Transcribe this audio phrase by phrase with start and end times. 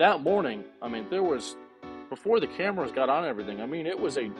[0.00, 1.56] that morning, I mean, there was
[2.08, 3.60] before the cameras got on everything.
[3.60, 4.30] I mean, it was a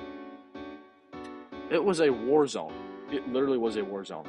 [1.71, 2.73] it was a war zone.
[3.13, 4.25] It literally was a war zone.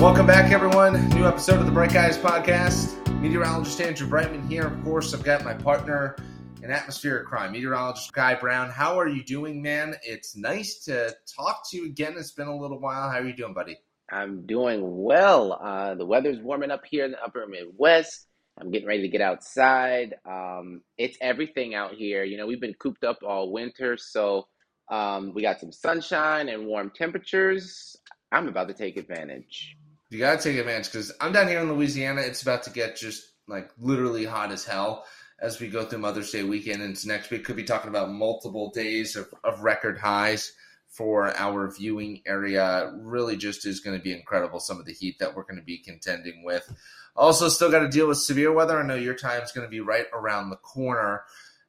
[0.00, 1.10] Welcome back, everyone.
[1.10, 2.96] New episode of the Bright Guys podcast.
[3.20, 4.68] Meteorologist Andrew Brightman here.
[4.68, 6.16] Of course, I've got my partner
[6.62, 8.70] in atmospheric crime, meteorologist Guy Brown.
[8.70, 9.96] How are you doing, man?
[10.04, 12.14] It's nice to talk to you again.
[12.16, 13.10] It's been a little while.
[13.10, 13.78] How are you doing, buddy?
[14.10, 15.58] I'm doing well.
[15.60, 18.26] Uh, the weather's warming up here in the upper Midwest.
[18.60, 20.14] I'm getting ready to get outside.
[20.24, 22.22] Um, it's everything out here.
[22.22, 24.46] You know, we've been cooped up all winter, so
[24.88, 27.96] um, we got some sunshine and warm temperatures.
[28.30, 29.76] I'm about to take advantage.
[30.10, 32.20] You got to take advantage because I'm down here in Louisiana.
[32.20, 35.04] It's about to get just like literally hot as hell
[35.42, 37.44] as we go through Mother's Day weekend into next week.
[37.44, 40.52] Could be talking about multiple days of, of record highs
[40.88, 42.92] for our viewing area.
[42.96, 45.62] Really just is going to be incredible, some of the heat that we're going to
[45.62, 46.72] be contending with.
[47.16, 48.78] Also, still got to deal with severe weather.
[48.78, 51.24] I know your time is going to be right around the corner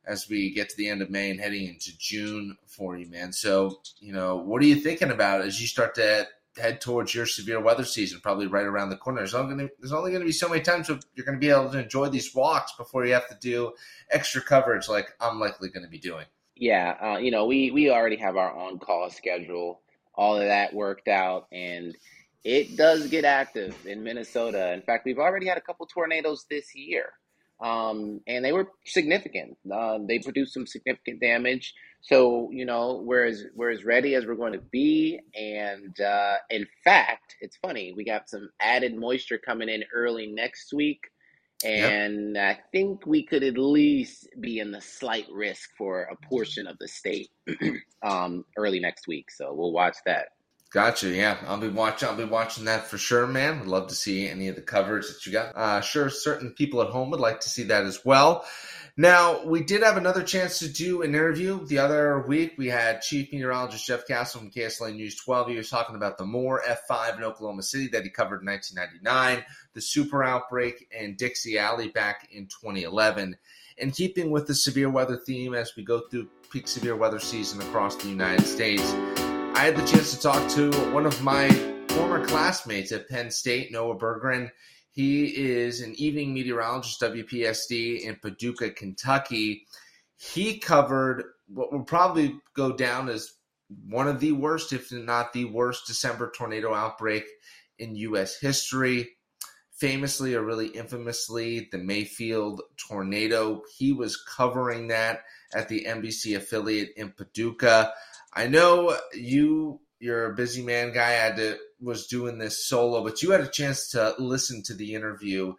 [0.05, 3.33] as we get to the end of May and heading into June for you, man.
[3.33, 7.25] So, you know, what are you thinking about as you start to head towards your
[7.25, 9.19] severe weather season, probably right around the corner.
[9.19, 11.71] There's only, there's only going to be so many times you're going to be able
[11.71, 13.73] to enjoy these walks before you have to do
[14.11, 16.25] extra coverage like I'm likely going to be doing.
[16.55, 19.81] Yeah, uh, you know, we we already have our on call schedule,
[20.13, 21.95] all of that worked out, and
[22.43, 24.73] it does get active in Minnesota.
[24.73, 27.13] In fact, we've already had a couple tornadoes this year,
[27.59, 29.57] um, and they were significant.
[29.71, 31.73] Uh, they produced some significant damage.
[32.03, 36.35] So you know we're as we're as ready as we're going to be, and uh,
[36.49, 40.99] in fact, it's funny we got some added moisture coming in early next week,
[41.63, 42.57] and yep.
[42.57, 46.77] I think we could at least be in the slight risk for a portion of
[46.77, 47.29] the state
[48.03, 49.31] um, early next week.
[49.31, 50.29] So we'll watch that.
[50.73, 51.07] Gotcha.
[51.07, 52.09] Yeah, I'll be watching.
[52.09, 53.59] I'll be watching that for sure, man.
[53.59, 55.55] Would love to see any of the coverage that you got.
[55.55, 58.44] Uh, sure, certain people at home would like to see that as well.
[58.95, 62.53] Now, we did have another chance to do an interview the other week.
[62.59, 65.47] We had Chief Meteorologist Jeff Castle from KSLA News 12.
[65.47, 69.43] He was talking about the Moore F5 in Oklahoma City that he covered in 1999,
[69.73, 73.35] the super outbreak in Dixie Alley back in 2011.
[73.79, 77.61] And keeping with the severe weather theme as we go through peak severe weather season
[77.61, 78.93] across the United States,
[79.55, 81.49] I had the chance to talk to one of my
[81.89, 84.51] former classmates at Penn State, Noah Bergren.
[84.93, 89.65] He is an evening meteorologist, WPSD, in Paducah, Kentucky.
[90.17, 93.33] He covered what will probably go down as
[93.89, 97.25] one of the worst, if not the worst, December tornado outbreak
[97.79, 98.39] in U.S.
[98.39, 99.09] history.
[99.71, 103.63] Famously, or really infamously, the Mayfield tornado.
[103.75, 105.21] He was covering that
[105.55, 107.91] at the NBC affiliate in Paducah.
[108.31, 113.03] I know you you're a busy man guy I had to was doing this solo
[113.03, 115.53] but you had a chance to listen to the interview.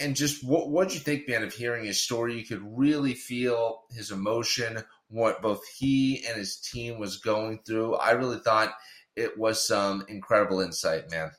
[0.00, 2.38] And just what what'd you think man of hearing his story?
[2.38, 7.94] You could really feel his emotion what both he and his team was going through.
[7.96, 8.74] I really thought
[9.16, 11.32] it was some incredible insight man.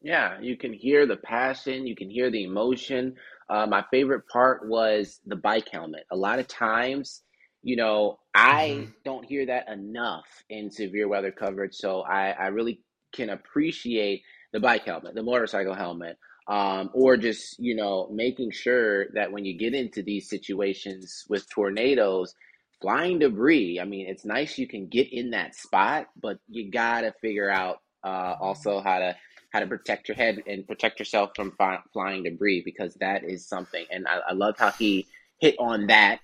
[0.00, 3.16] Yeah you can hear the passion you can hear the emotion.
[3.50, 6.06] Uh, my favorite part was the bike helmet.
[6.10, 7.22] A lot of times
[7.62, 8.90] you know, I mm-hmm.
[9.04, 11.74] don't hear that enough in severe weather coverage.
[11.74, 12.80] So I, I really
[13.12, 14.22] can appreciate
[14.52, 19.44] the bike helmet, the motorcycle helmet, um, or just, you know, making sure that when
[19.44, 22.34] you get into these situations with tornadoes,
[22.80, 27.02] flying debris, I mean, it's nice you can get in that spot, but you got
[27.02, 29.16] to figure out uh, also how to
[29.52, 31.52] how to protect your head and protect yourself from
[31.92, 33.84] flying debris because that is something.
[33.90, 35.08] And I, I love how he
[35.40, 36.20] hit on that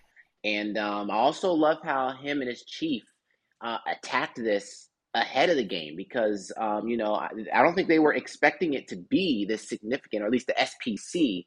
[0.47, 3.03] and um, I also love how him and his chief
[3.61, 7.89] uh, attacked this ahead of the game because, um, you know, I, I, don't think
[7.89, 11.47] they were expecting it to be this significant, or at least the SPC.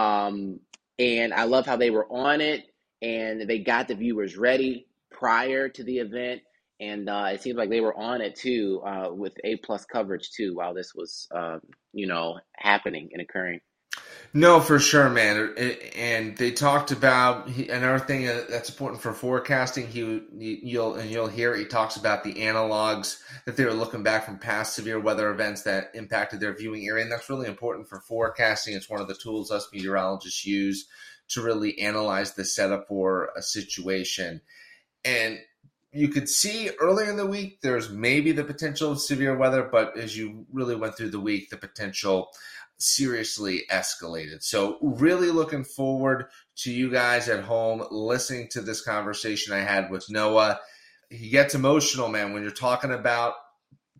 [0.00, 0.60] Um,
[1.00, 2.66] and I love how they were on it
[3.02, 6.42] and they got the viewers ready prior to the event.
[6.78, 10.30] And uh, it seems like they were on it too, uh, with A plus coverage
[10.36, 13.60] too, while this was, um, you know, happening and occurring.
[14.34, 15.54] No, for sure, man.
[15.96, 19.86] And they talked about another thing that's important for forecasting.
[19.86, 20.20] He
[20.62, 24.38] you'll and you'll hear he talks about the analogs that they were looking back from
[24.38, 28.74] past severe weather events that impacted their viewing area, and that's really important for forecasting.
[28.74, 30.86] It's one of the tools us meteorologists use
[31.28, 34.42] to really analyze the setup for a situation.
[35.02, 35.38] And
[35.92, 39.96] you could see earlier in the week there's maybe the potential of severe weather, but
[39.96, 42.28] as you really went through the week, the potential
[42.78, 44.42] seriously escalated.
[44.42, 46.26] So, really looking forward
[46.58, 50.60] to you guys at home listening to this conversation I had with Noah.
[51.10, 53.34] he gets emotional, man, when you're talking about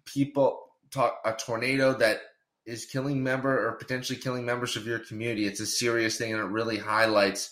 [0.04, 2.20] people talk a tornado that
[2.64, 5.46] is killing member or potentially killing members of your community.
[5.46, 7.50] It's a serious thing, and it really highlights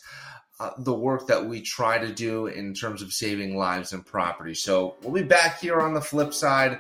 [0.61, 4.55] uh, the work that we try to do in terms of saving lives and property.
[4.55, 6.79] So we'll be back here on the flip side.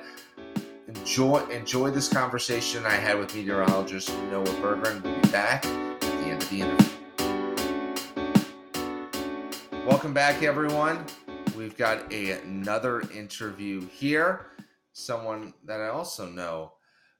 [0.94, 5.02] Enjoy enjoy this conversation I had with meteorologist Noah Bergren.
[5.02, 6.94] We'll be back at the end of the interview.
[9.86, 11.04] Welcome back, everyone.
[11.56, 14.46] We've got a, another interview here.
[14.92, 16.74] Someone that I also know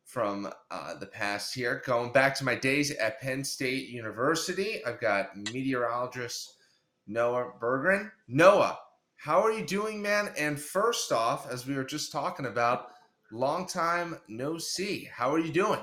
[0.04, 1.82] from uh, the past here.
[1.84, 6.54] Going back to my days at Penn State University, I've got meteorologist
[7.06, 8.10] Noah Bergren.
[8.28, 8.78] Noah,
[9.16, 10.32] how are you doing, man?
[10.38, 12.90] And first off, as we were just talking about,
[13.34, 15.08] long time no see.
[15.12, 15.80] How are you doing?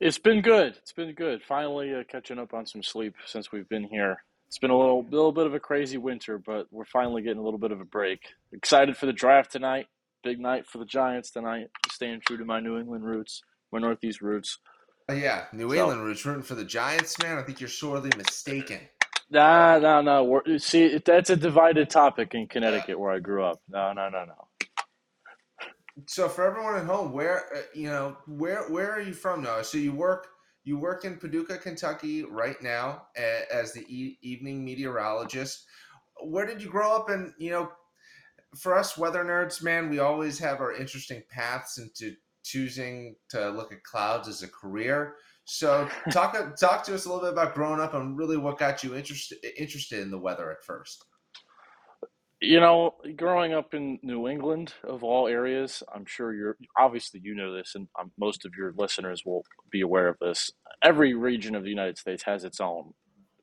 [0.00, 0.76] It's been good.
[0.76, 1.42] It's been good.
[1.42, 4.22] Finally, uh, catching up on some sleep since we've been here.
[4.46, 7.42] It's been a little, little bit of a crazy winter, but we're finally getting a
[7.42, 8.20] little bit of a break.
[8.52, 9.86] Excited for the draft tonight.
[10.22, 11.68] Big night for the Giants tonight.
[11.90, 13.42] Staying true to my New England roots,
[13.72, 14.58] my Northeast roots.
[15.10, 16.24] Uh, yeah, New so, England roots.
[16.24, 17.38] Rooting for the Giants, man.
[17.38, 18.80] I think you're sorely mistaken.
[19.30, 20.24] Nah, no, no.
[20.24, 22.94] We're, see, that's a divided topic in Connecticut yeah.
[22.94, 23.60] where I grew up.
[23.68, 24.47] No, no, no, no.
[26.06, 29.62] So for everyone at home, where uh, you know where where are you from now?
[29.62, 30.28] So you work
[30.64, 35.64] you work in Paducah, Kentucky right now as the e- evening meteorologist.
[36.22, 37.08] Where did you grow up?
[37.08, 37.72] And you know,
[38.56, 42.14] for us weather nerds, man, we always have our interesting paths into
[42.44, 45.16] choosing to look at clouds as a career.
[45.44, 48.84] So talk talk to us a little bit about growing up and really what got
[48.84, 51.04] you interested interested in the weather at first.
[52.40, 57.34] You know, growing up in New England, of all areas, I'm sure you're obviously you
[57.34, 60.52] know this, and um, most of your listeners will be aware of this.
[60.82, 62.92] Every region of the United States has its own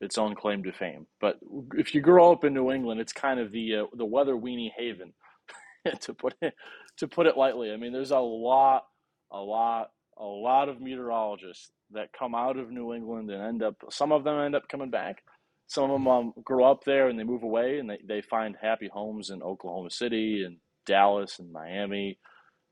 [0.01, 1.07] its own claim to fame.
[1.19, 1.39] But
[1.73, 4.71] if you grow up in New England, it's kind of the uh, the weather weenie
[4.75, 5.13] haven,
[6.01, 6.53] to put it
[6.97, 7.71] to put it lightly.
[7.71, 8.85] I mean, there's a lot,
[9.31, 13.75] a lot, a lot of meteorologists that come out of New England and end up.
[13.89, 15.23] Some of them end up coming back.
[15.67, 18.55] Some of them um, grow up there and they move away and they, they find
[18.61, 22.19] happy homes in Oklahoma City and Dallas and Miami,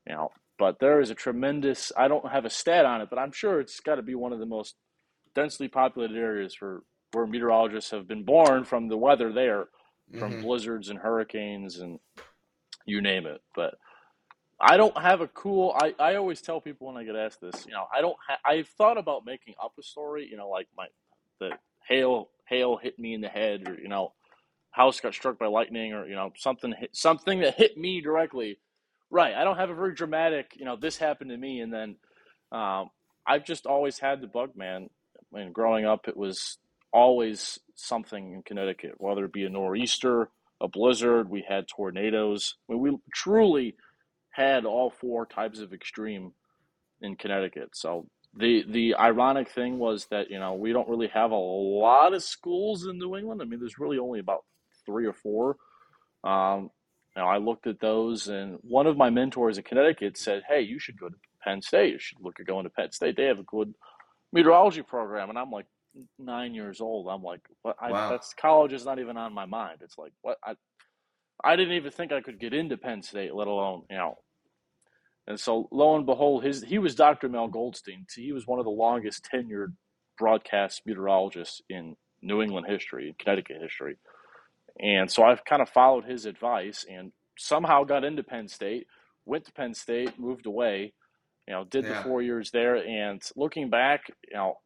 [0.07, 0.31] you know.
[0.59, 1.91] But there is a tremendous.
[1.97, 4.31] I don't have a stat on it, but I'm sure it's got to be one
[4.31, 4.75] of the most
[5.33, 9.67] densely populated areas for where meteorologists have been born from the weather there,
[10.17, 10.41] from mm-hmm.
[10.41, 11.99] blizzards and hurricanes and
[12.85, 13.41] you name it.
[13.55, 13.75] But
[14.59, 15.75] I don't have a cool.
[15.79, 18.15] I, I always tell people when I get asked this, you know, I don't.
[18.27, 20.87] Ha- I've thought about making up a story, you know, like my
[21.39, 21.51] the
[21.87, 24.13] hail hail hit me in the head, or you know,
[24.71, 28.59] house got struck by lightning, or you know, something hit, something that hit me directly.
[29.09, 29.35] Right.
[29.35, 31.95] I don't have a very dramatic, you know, this happened to me, and then
[32.51, 32.89] um,
[33.27, 34.89] I've just always had the bug, man.
[35.33, 36.57] And growing up, it was
[36.91, 40.29] always something in Connecticut, whether it be a nor'easter,
[40.61, 42.55] a blizzard, we had tornadoes.
[42.69, 43.75] I mean, we truly
[44.31, 46.33] had all four types of extreme
[47.01, 47.69] in Connecticut.
[47.73, 52.13] So the the ironic thing was that you know we don't really have a lot
[52.13, 53.41] of schools in New England.
[53.41, 54.43] I mean, there's really only about
[54.85, 55.57] three or four.
[56.23, 56.71] Um,
[57.15, 60.61] you know, I looked at those, and one of my mentors in Connecticut said, "Hey,
[60.61, 61.93] you should go to Penn State.
[61.93, 63.15] You should look at going to Penn State.
[63.15, 63.73] They have a good
[64.31, 65.67] meteorology program." And I'm like,
[66.19, 67.07] nine years old.
[67.07, 67.75] I'm like, what?
[67.79, 68.09] I, wow.
[68.09, 69.79] That's college is not even on my mind.
[69.81, 70.37] It's like, what?
[70.43, 70.55] I,
[71.43, 74.17] I didn't even think I could get into Penn State, let alone you know.
[75.27, 77.29] And so, lo and behold, his he was Dr.
[77.29, 78.05] Mel Goldstein.
[78.13, 79.73] He was one of the longest tenured
[80.17, 83.97] broadcast meteorologists in New England history, in Connecticut history.
[84.79, 88.87] And so I've kind of followed his advice and somehow got into Penn State,
[89.25, 90.93] went to Penn State, moved away,
[91.47, 91.97] you know, did yeah.
[91.97, 92.75] the four years there.
[92.75, 94.57] And looking back, you know,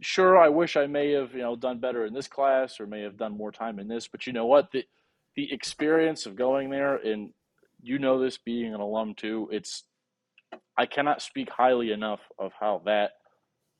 [0.00, 3.02] sure, I wish I may have you know done better in this class or may
[3.02, 4.08] have done more time in this.
[4.08, 4.84] But you know what the
[5.34, 7.30] the experience of going there and
[7.80, 9.48] you know this being an alum too.
[9.52, 9.84] It's
[10.76, 13.12] I cannot speak highly enough of how that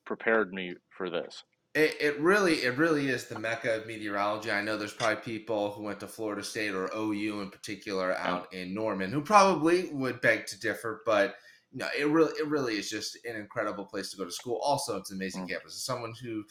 [0.05, 1.43] prepared me for this.
[1.75, 4.50] It, it really it really is the mecca of meteorology.
[4.50, 8.53] I know there's probably people who went to Florida State or OU in particular out
[8.55, 11.35] in Norman who probably would beg to differ, but
[11.75, 14.59] no, it really it really is just an incredible place to go to school.
[14.65, 15.50] Also, it's an amazing mm.
[15.50, 15.75] campus.
[15.75, 16.45] As someone who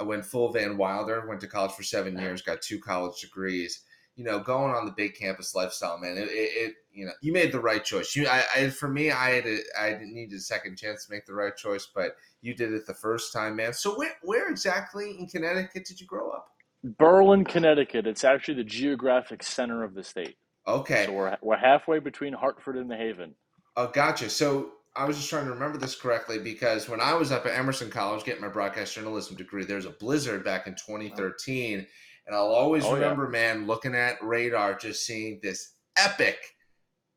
[0.00, 3.80] uh, went full Van Wilder, went to college for seven years, got two college degrees.
[4.18, 6.18] You know, going on the big campus lifestyle, man.
[6.18, 8.16] It, it, it you know, you made the right choice.
[8.16, 11.12] You, I, I for me, I had a, I didn't need a second chance to
[11.12, 13.72] make the right choice, but you did it the first time, man.
[13.72, 16.48] So where where exactly in Connecticut did you grow up?
[16.82, 18.06] Berlin, Connecticut.
[18.06, 20.36] It's actually the geographic center of the state.
[20.66, 21.06] Okay.
[21.06, 23.34] So we're we're halfway between Hartford and the Haven.
[23.76, 24.28] Oh, gotcha.
[24.28, 27.56] So I was just trying to remember this correctly because when I was up at
[27.56, 31.86] Emerson College getting my broadcast journalism degree, there was a blizzard back in 2013.
[32.28, 33.54] And I'll always oh, remember, yeah.
[33.54, 36.38] man, looking at radar, just seeing this epic,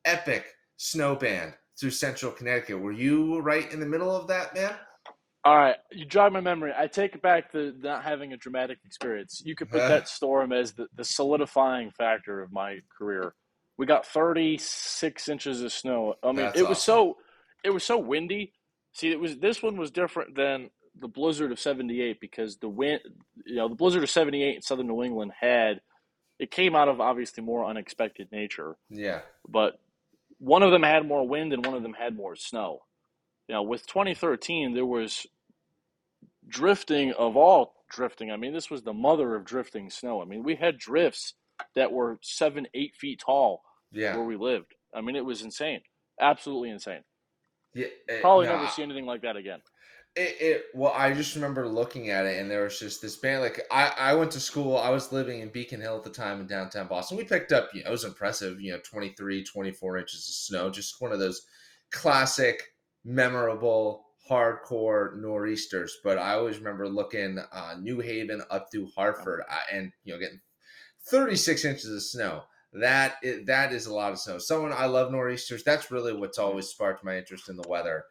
[0.05, 0.45] epic
[0.77, 2.79] snow band through central Connecticut.
[2.79, 4.73] Were you right in the middle of that, man?
[5.43, 6.71] All right, you jog my memory.
[6.77, 9.41] I take back the not having a dramatic experience.
[9.43, 9.89] You could put uh.
[9.89, 13.33] that storm as the, the solidifying factor of my career.
[13.77, 16.13] We got 36 inches of snow.
[16.23, 17.17] I mean, That's it was so
[17.65, 18.53] it was so windy.
[18.93, 20.69] See, it was this one was different than
[20.99, 23.01] the blizzard of 78 because the wind,
[23.45, 25.81] you know, the blizzard of 78 in southern New England had
[26.39, 29.21] it came out of obviously more unexpected nature, Yeah.
[29.47, 29.79] but
[30.39, 32.83] one of them had more wind and one of them had more snow.
[33.47, 35.27] You know, with 2013, there was
[36.47, 38.31] drifting of all drifting.
[38.31, 40.21] I mean, this was the mother of drifting snow.
[40.21, 41.35] I mean, we had drifts
[41.75, 44.15] that were seven, eight feet tall Yeah.
[44.15, 44.73] where we lived.
[44.93, 45.81] I mean, it was insane,
[46.19, 47.03] absolutely insane.
[47.73, 47.85] Yeah.
[48.07, 49.61] it- Probably no, never see anything like that again.
[50.15, 53.41] It, it well, I just remember looking at it, and there was just this band.
[53.41, 54.77] Like I, I went to school.
[54.77, 57.17] I was living in Beacon Hill at the time in downtown Boston.
[57.17, 58.59] We picked up, you know, it was impressive.
[58.59, 60.69] You know, 23, 24 inches of snow.
[60.69, 61.45] Just one of those
[61.91, 62.61] classic,
[63.05, 65.97] memorable, hardcore nor'easters.
[66.03, 70.19] But I always remember looking uh, New Haven up through Hartford, uh, and you know,
[70.19, 70.41] getting
[71.07, 72.43] 36 inches of snow.
[72.73, 74.37] That is, that is a lot of snow.
[74.37, 75.63] Someone I love nor'easters.
[75.63, 78.05] That's really what's always sparked my interest in the weather.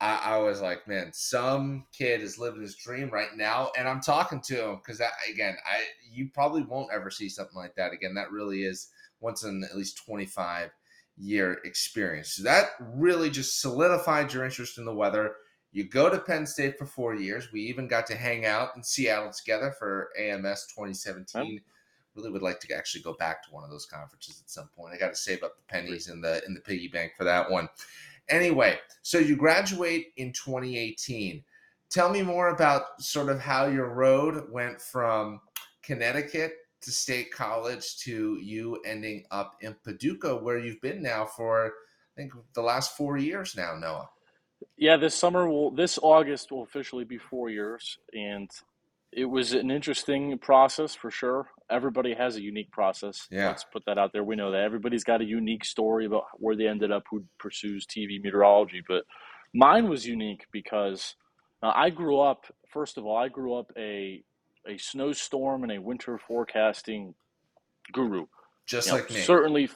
[0.00, 4.00] I, I was like, man, some kid is living his dream right now, and I'm
[4.00, 5.80] talking to him because that again, I
[6.12, 8.14] you probably won't ever see something like that again.
[8.14, 8.88] That really is
[9.20, 10.70] once in at least 25
[11.16, 12.34] year experience.
[12.34, 15.36] So that really just solidified your interest in the weather.
[15.72, 17.52] You go to Penn State for four years.
[17.52, 21.60] We even got to hang out in Seattle together for AMS 2017.
[22.14, 24.94] Really would like to actually go back to one of those conferences at some point.
[24.94, 27.50] I got to save up the pennies in the in the piggy bank for that
[27.50, 27.68] one.
[28.28, 31.42] Anyway, so you graduate in 2018.
[31.90, 35.40] Tell me more about sort of how your road went from
[35.82, 41.66] Connecticut to State College to you ending up in Paducah, where you've been now for
[41.66, 44.08] I think the last four years now, Noah.
[44.76, 48.50] Yeah, this summer will this August will officially be four years, and
[49.12, 51.48] it was an interesting process for sure.
[51.70, 53.26] Everybody has a unique process.
[53.30, 53.48] Yeah.
[53.48, 54.22] Let's put that out there.
[54.24, 57.86] We know that everybody's got a unique story about where they ended up, who pursues
[57.86, 59.04] TV meteorology, but
[59.52, 61.16] mine was unique because
[61.62, 62.44] uh, I grew up.
[62.72, 64.22] First of all, I grew up a
[64.68, 67.14] a snowstorm and a winter forecasting
[67.92, 68.26] guru.
[68.66, 69.20] Just You know, like me.
[69.20, 69.68] certainly,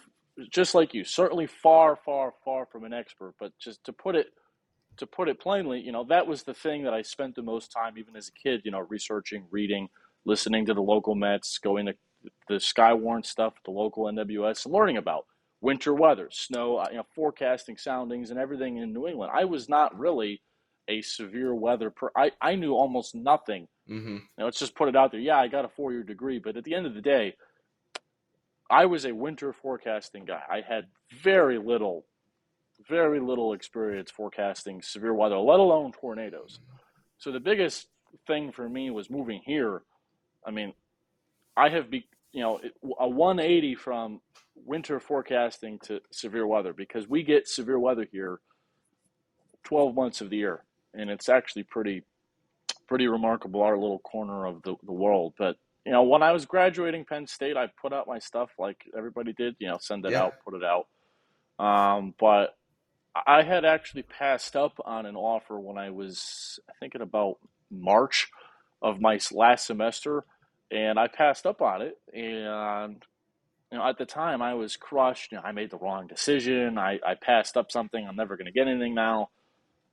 [0.50, 3.34] just like you, certainly far, far, far from an expert.
[3.38, 4.26] But just to put it
[4.96, 7.72] to put it plainly, you know, that was the thing that I spent the most
[7.72, 9.88] time, even as a kid, you know, researching, reading,
[10.24, 11.94] listening to the local Mets, going to
[12.48, 15.26] the Skywarn stuff, the local NWS, and learning about
[15.60, 19.32] winter weather, snow, uh, you know, forecasting soundings, and everything in New England.
[19.34, 20.42] I was not really
[20.88, 22.10] a severe weather per.
[22.16, 23.68] I, I knew almost nothing.
[23.86, 25.20] hmm Now, let's just put it out there.
[25.20, 27.34] Yeah, I got a four year degree, but at the end of the day,
[28.70, 30.42] I was a winter forecasting guy.
[30.48, 30.86] I had
[31.22, 32.06] very little,
[32.88, 36.60] very little experience forecasting severe weather, let alone tornadoes.
[37.18, 37.88] So the biggest
[38.26, 39.82] thing for me was moving here.
[40.46, 40.74] I mean,
[41.56, 42.60] I have be you know
[42.98, 44.20] a 180 from
[44.54, 48.40] winter forecasting to severe weather because we get severe weather here
[49.64, 52.04] 12 months of the year, and it's actually pretty
[52.88, 55.34] pretty remarkable our little corner of the, the world.
[55.38, 55.56] But
[55.86, 59.32] you know, when I was graduating Penn State, I put out my stuff like everybody
[59.32, 59.54] did.
[59.58, 60.24] You know, send it Yeah.
[60.24, 60.86] out, put it out.
[61.64, 62.56] Um, but
[63.26, 67.36] I had actually passed up on an offer when I was, I think, in about
[67.70, 68.28] March
[68.82, 70.24] of my last semester,
[70.70, 71.98] and I passed up on it.
[72.12, 73.02] And
[73.72, 75.32] you know, at the time, I was crushed.
[75.32, 76.78] You know, I made the wrong decision.
[76.78, 78.04] I, I passed up something.
[78.06, 79.30] I'm never going to get anything now.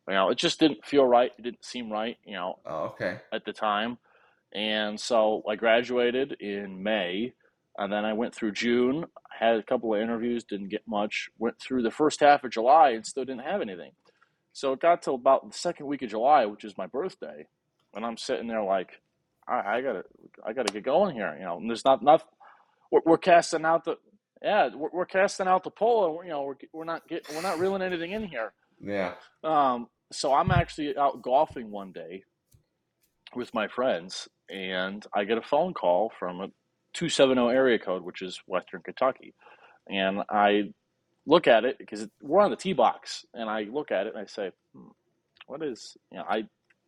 [0.08, 1.32] You know, it just didn't feel right.
[1.38, 2.18] It didn't seem right.
[2.26, 3.20] You know, Oh, okay.
[3.32, 3.98] at the time.
[4.54, 7.34] And so I graduated in May,
[7.78, 9.06] and then I went through June,
[9.38, 12.92] had a couple of interviews, didn't get much, went through the first half of July
[12.92, 13.92] and still didn't have anything.
[14.54, 17.46] So it got to about the second week of July, which is my birthday,
[17.94, 18.92] and I'm sitting there like,
[19.48, 20.04] I, I gotta,
[20.46, 21.36] I gotta get going here.
[21.38, 22.26] You know, and there's not enough.
[22.92, 23.98] We're, we're casting out the,
[24.42, 27.36] yeah, we're, we're casting out the pole, and we're, you know, we're, we're not getting,
[27.36, 28.54] we're not reeling anything in here.
[28.82, 29.14] Yeah.
[29.44, 32.24] Um, so I'm actually out golfing one day
[33.36, 36.48] with my friends, and I get a phone call from a
[36.94, 39.34] 270 area code, which is Western Kentucky.
[39.90, 40.72] And I
[41.26, 44.24] look at it because we're on the tee box, and I look at it and
[44.24, 44.90] I say, hmm,
[45.46, 46.48] "What is?" You know, I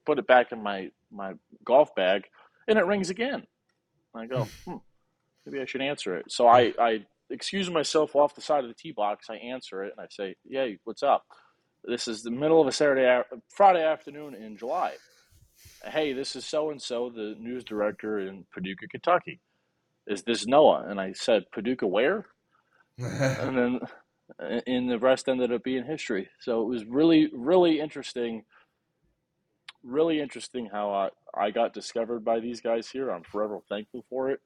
[0.10, 2.24] put it back in my my golf bag,
[2.68, 3.44] and it rings again.
[4.14, 4.78] And I go, hmm,
[5.46, 6.32] maybe I should answer it.
[6.32, 9.28] So I I excuse myself off the side of the tee box.
[9.30, 11.26] I answer it, and I say, "Yeah, what's up?"
[11.84, 14.94] This is the middle of a Saturday, Friday afternoon in July.
[15.86, 19.40] Hey, this is so and so, the news director in Paducah, Kentucky.
[20.08, 20.86] Is this Noah?
[20.88, 22.26] And I said, Paducah, where?
[22.98, 23.80] and then
[24.68, 26.30] and the rest ended up being history.
[26.40, 28.44] So it was really, really interesting.
[29.84, 33.10] Really interesting how I, I got discovered by these guys here.
[33.10, 34.40] I'm forever thankful for it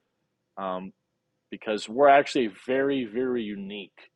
[0.58, 0.94] um,
[1.50, 4.12] because we're actually a very, very unique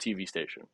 [0.00, 0.64] TV station.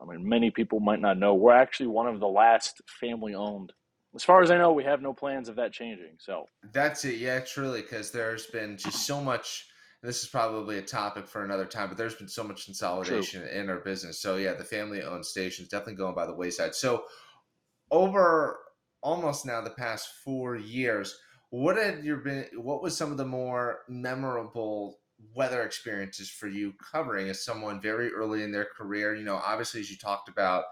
[0.00, 3.72] I mean, many people might not know we're actually one of the last family owned.
[4.14, 6.16] As far as I know, we have no plans of that changing.
[6.18, 7.16] So that's it.
[7.16, 9.66] Yeah, truly, because there's been just so much
[10.02, 13.50] this is probably a topic for another time, but there's been so much consolidation True.
[13.50, 14.20] in our business.
[14.20, 16.74] So yeah, the family owned stations definitely going by the wayside.
[16.74, 17.04] So
[17.90, 18.58] over
[19.02, 21.18] almost now the past four years,
[21.50, 24.98] what had your been what was some of the more memorable
[25.34, 29.14] weather experiences for you covering as someone very early in their career?
[29.14, 30.64] You know, obviously as you talked about,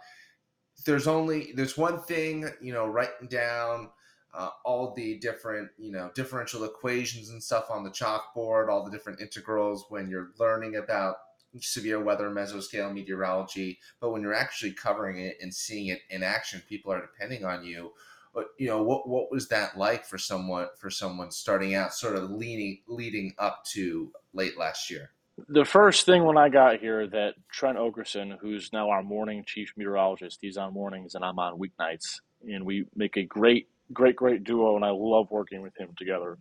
[0.84, 3.90] there's only there's one thing, you know, writing down
[4.34, 8.90] uh, all the different you know differential equations and stuff on the chalkboard all the
[8.90, 11.16] different integrals when you're learning about
[11.60, 16.60] severe weather mesoscale meteorology but when you're actually covering it and seeing it in action
[16.68, 17.92] people are depending on you
[18.34, 22.16] but you know what what was that like for someone for someone starting out sort
[22.16, 25.10] of leaning leading up to late last year
[25.48, 29.72] the first thing when I got here that Trent Okerson, who's now our morning chief
[29.76, 34.44] meteorologist, he's on mornings and I'm on weeknights, and we make a great great, great
[34.44, 36.38] duo, and I love working with him together.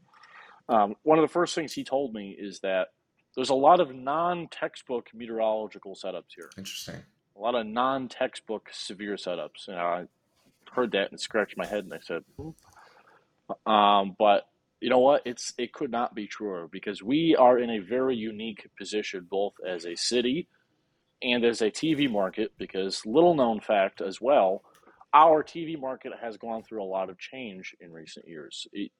[0.69, 2.89] Um, one of the first things he told me is that
[3.35, 6.49] there's a lot of non-textbook meteorological setups here.
[6.57, 7.01] Interesting.
[7.35, 9.67] A lot of non-textbook severe setups.
[9.67, 10.05] And I
[10.73, 12.23] heard that and scratched my head, and I said,
[13.65, 14.47] um, "But
[14.79, 15.21] you know what?
[15.25, 19.53] It's it could not be truer because we are in a very unique position, both
[19.65, 20.47] as a city
[21.21, 22.51] and as a TV market.
[22.57, 24.63] Because little known fact as well."
[25.13, 28.67] our TV market has gone through a lot of change in recent years.
[28.73, 28.91] It,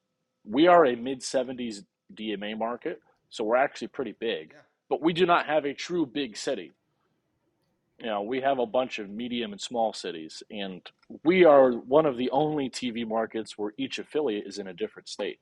[0.46, 4.62] we are a mid 70s DMA market, so we're actually pretty big, yeah.
[4.90, 6.72] but we do not have a true big city.
[8.04, 10.82] You know, we have a bunch of medium and small cities, and
[11.24, 15.08] we are one of the only TV markets where each affiliate is in a different
[15.08, 15.40] state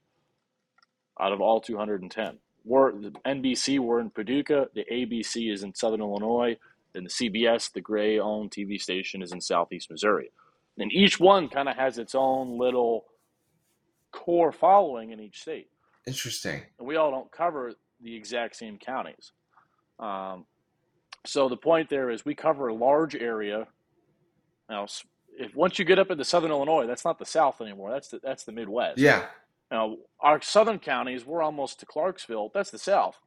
[1.19, 2.38] out of all 210.
[2.63, 6.56] We're the NBC, we're in Paducah, the ABC is in Southern Illinois,
[6.93, 10.32] and the CBS, the Gray owned TV station, is in Southeast Missouri.
[10.78, 13.06] And each one kind of has its own little
[14.12, 15.69] core following in each state.
[16.06, 16.62] Interesting.
[16.78, 19.32] And we all don't cover the exact same counties.
[20.00, 20.45] Um,
[21.25, 23.67] so the point there is we cover a large area.
[24.69, 24.88] Now,
[25.38, 27.91] if once you get up into Southern Illinois, that's not the South anymore.
[27.91, 28.99] That's the that's the Midwest.
[28.99, 29.25] Yeah.
[29.71, 32.51] Now, our southern counties, we're almost to Clarksville.
[32.53, 33.17] That's the South.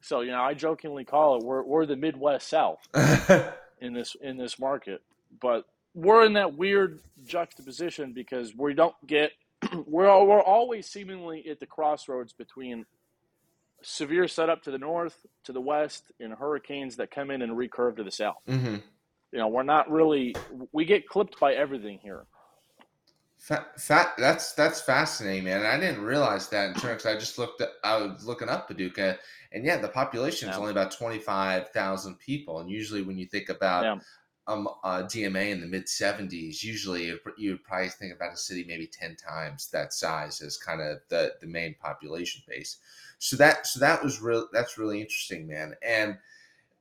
[0.00, 2.78] So you know, I jokingly call it we're we're the Midwest South
[3.80, 5.02] in this in this market.
[5.40, 9.32] But we're in that weird juxtaposition because we don't get
[9.86, 12.84] we're we're always seemingly at the crossroads between
[13.82, 17.96] severe setup to the north, to the west, and hurricanes that come in and recurve
[17.96, 18.42] to the south.
[18.48, 18.76] Mm-hmm.
[19.32, 20.34] You know, we're not really
[20.72, 22.26] we get clipped by everything here.
[23.38, 25.66] Fat, fat, that's that's fascinating, man.
[25.66, 27.06] I didn't realize that in terms.
[27.06, 27.60] I just looked.
[27.60, 29.18] At, I was looking up Paducah,
[29.52, 30.60] and yeah, the population is yeah.
[30.60, 32.60] only about twenty five thousand people.
[32.60, 33.98] And usually, when you think about yeah
[34.46, 37.06] um, uh, DMA in the mid 70s, usually
[37.38, 40.98] you would probably think about a city maybe 10 times that size as kind of
[41.08, 42.78] the, the main population base.
[43.22, 45.76] So that so that was real that's really interesting, man.
[45.86, 46.18] And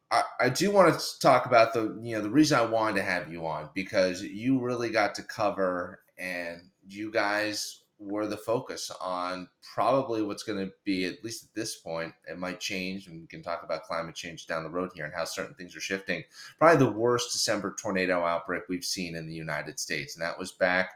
[0.10, 3.04] I, I do want to talk about the you know the reason I wanted to
[3.04, 8.90] have you on because you really got to cover and you guys were the focus
[9.00, 13.22] on probably what's going to be at least at this point it might change and
[13.22, 15.80] we can talk about climate change down the road here and how certain things are
[15.82, 16.24] shifting
[16.58, 20.54] probably the worst december tornado outbreak we've seen in the united states and that was
[20.54, 20.94] back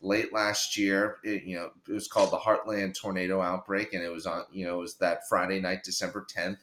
[0.00, 4.12] late last year it, you know it was called the heartland tornado outbreak and it
[4.12, 6.58] was on you know it was that friday night december 10th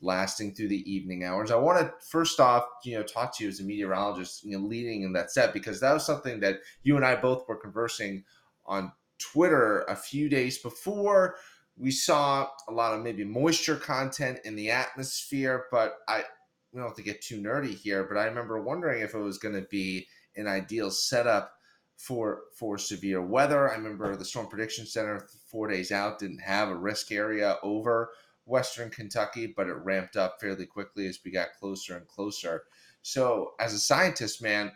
[0.00, 1.50] lasting through the evening hours.
[1.50, 4.64] I want to first off, you know, talk to you as a meteorologist, you know,
[4.64, 8.24] leading in that set because that was something that you and I both were conversing
[8.66, 11.36] on Twitter a few days before.
[11.76, 16.24] We saw a lot of maybe moisture content in the atmosphere, but I
[16.72, 19.38] we don't have to get too nerdy here, but I remember wondering if it was
[19.38, 21.52] going to be an ideal setup
[21.98, 23.68] for for severe weather.
[23.68, 28.10] I remember the Storm Prediction Center four days out didn't have a risk area over
[28.46, 32.64] Western Kentucky, but it ramped up fairly quickly as we got closer and closer.
[33.02, 34.72] So, as a scientist, man,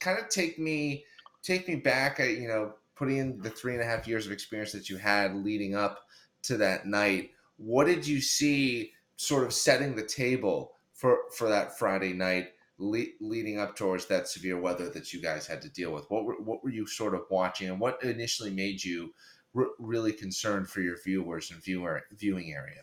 [0.00, 1.04] kind of take me
[1.42, 2.18] take me back.
[2.18, 5.36] You know, putting in the three and a half years of experience that you had
[5.36, 6.00] leading up
[6.42, 11.78] to that night, what did you see sort of setting the table for for that
[11.78, 15.92] Friday night le- leading up towards that severe weather that you guys had to deal
[15.92, 16.06] with?
[16.08, 19.14] What were what were you sort of watching, and what initially made you
[19.52, 22.82] re- really concerned for your viewers and viewer viewing area?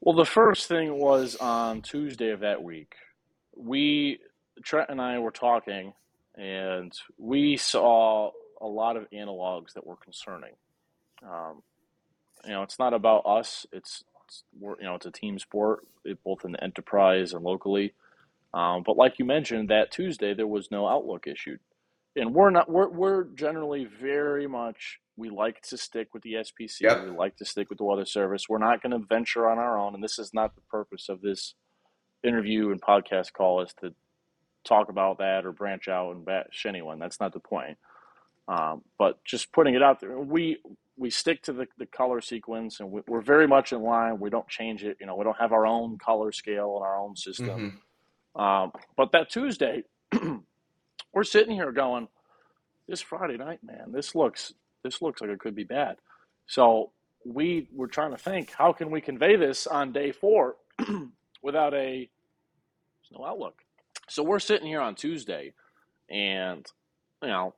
[0.00, 2.94] Well, the first thing was on Tuesday of that week.
[3.56, 4.20] We,
[4.62, 5.92] Trent and I were talking,
[6.36, 10.52] and we saw a lot of analogs that were concerning.
[11.24, 11.62] Um,
[12.44, 13.66] you know, it's not about us.
[13.72, 15.80] It's, it's you know, it's a team sport,
[16.24, 17.92] both in the enterprise and locally.
[18.54, 21.60] Um, but like you mentioned, that Tuesday there was no outlook issued,
[22.16, 22.70] and we're not.
[22.70, 25.00] We're we're generally very much.
[25.16, 26.82] We like to stick with the SPC.
[26.82, 27.04] Yep.
[27.04, 28.48] We like to stick with the Weather Service.
[28.48, 31.20] We're not going to venture on our own, and this is not the purpose of
[31.20, 31.54] this
[32.24, 33.94] interview and podcast call is to
[34.64, 36.98] talk about that or branch out and bash anyone.
[36.98, 37.78] That's not the point.
[38.48, 40.58] Um, but just putting it out there, we
[40.96, 44.18] we stick to the, the color sequence, and we, are very much in line.
[44.18, 44.96] We don't change it.
[45.00, 47.48] You know, we don't have our own color scale and our own system.
[47.48, 47.76] Mm-hmm.
[48.36, 49.84] Um, but that Tuesday,
[51.12, 52.08] we're sitting here going,
[52.88, 55.96] this Friday night, man, this looks this looks like it could be bad.
[56.46, 56.92] So
[57.24, 60.56] we were trying to think, how can we convey this on day four
[61.42, 62.08] without a
[63.12, 63.62] no outlook?
[64.08, 65.52] So we're sitting here on Tuesday,
[66.08, 66.66] and
[67.22, 67.54] you know,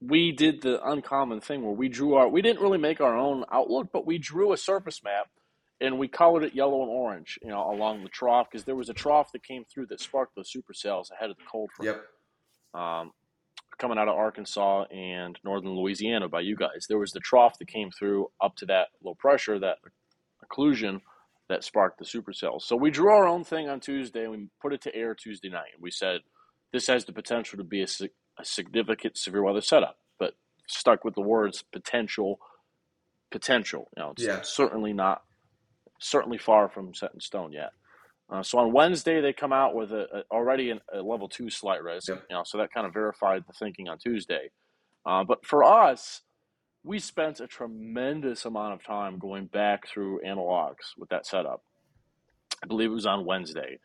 [0.00, 2.28] we did the uncommon thing where we drew our.
[2.28, 5.28] We didn't really make our own outlook, but we drew a surface map
[5.80, 8.88] and we colored it yellow and orange, you know, along the trough because there was
[8.88, 11.96] a trough that came through that sparked those supercells ahead of the cold front.
[12.74, 12.80] Yep.
[12.80, 13.12] Um,
[13.78, 17.68] coming out of Arkansas and northern Louisiana by you guys, there was the trough that
[17.68, 19.78] came through up to that low pressure, that
[20.44, 21.00] occlusion
[21.48, 22.62] that sparked the supercells.
[22.62, 25.48] So we drew our own thing on Tuesday and we put it to air Tuesday
[25.48, 25.78] night.
[25.80, 26.20] We said
[26.72, 27.86] this has the potential to be a,
[28.38, 30.34] a significant severe weather setup, but
[30.66, 32.40] stuck with the words potential.
[33.30, 34.40] Potential, you know, it's yeah.
[34.42, 35.22] certainly not
[35.98, 37.70] certainly far from set in stone yet.
[38.30, 41.48] Uh, so on Wednesday they come out with a, a already an, a level two
[41.48, 42.24] slight risk, yep.
[42.28, 44.50] you know, so that kind of verified the thinking on Tuesday.
[45.06, 46.22] Uh, but for us,
[46.84, 51.62] we spent a tremendous amount of time going back through analogs with that setup.
[52.62, 53.78] I believe it was on Wednesday.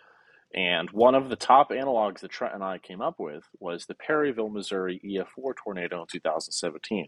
[0.53, 3.95] And one of the top analogs that Trent and I came up with was the
[3.95, 7.07] Perryville, Missouri EF4 tornado in 2017,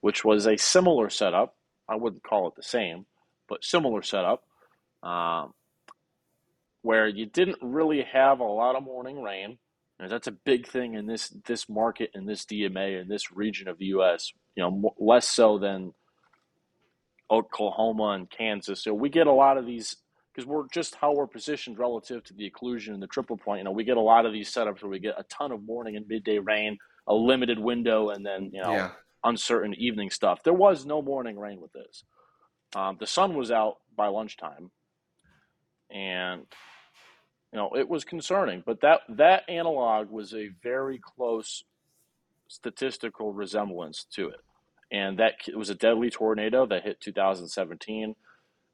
[0.00, 1.54] which was a similar setup.
[1.88, 3.06] I wouldn't call it the same,
[3.48, 4.42] but similar setup,
[5.02, 5.52] um,
[6.82, 9.58] where you didn't really have a lot of morning rain.
[10.00, 13.66] And that's a big thing in this this market in this DMA in this region
[13.66, 14.32] of the U.S.
[14.54, 15.92] You know, less so than
[17.30, 18.84] Oklahoma and Kansas.
[18.84, 19.96] So we get a lot of these
[20.32, 23.58] because we're just how we're positioned relative to the occlusion and the triple point.
[23.58, 25.64] You know, we get a lot of these setups where we get a ton of
[25.64, 28.90] morning and midday rain, a limited window, and then you know yeah.
[29.24, 30.44] uncertain evening stuff.
[30.44, 32.04] There was no morning rain with this.
[32.74, 34.70] Um, the sun was out by lunchtime,
[35.90, 36.42] and
[37.52, 38.62] you know it was concerning.
[38.64, 41.64] But that that analog was a very close
[42.48, 44.40] statistical resemblance to it,
[44.92, 48.14] and that it was a deadly tornado that hit 2017.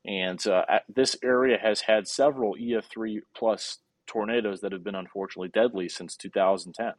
[0.06, 5.88] And uh, this area has had several EF3 plus tornadoes that have been unfortunately deadly
[5.88, 6.92] since 2010.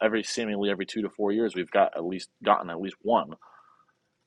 [0.00, 3.34] Every seemingly every two to four years, we've got at least gotten at least one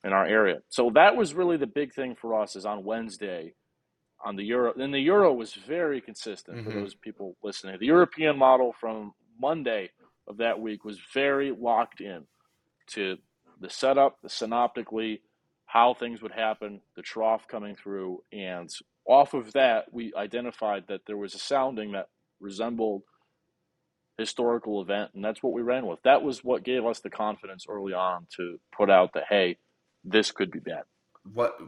[0.04, 0.60] in our area.
[0.68, 3.54] So that was really the big thing for us is on Wednesday
[4.24, 4.72] on the euro.
[4.74, 6.70] And the euro was very consistent mm-hmm.
[6.70, 7.76] for those people listening.
[7.78, 9.90] The European model from Monday
[10.28, 12.24] of that week was very locked in
[12.88, 13.16] to
[13.60, 15.20] the setup, the synoptically,
[15.66, 18.68] how things would happen, the trough coming through, and
[19.06, 22.08] off of that, we identified that there was a sounding that
[22.40, 23.02] resembled
[24.18, 25.98] historical event, and that's what we ran with.
[26.02, 29.56] That was what gave us the confidence early on to put out the hey,
[30.04, 30.82] this could be bad.
[31.32, 31.58] What?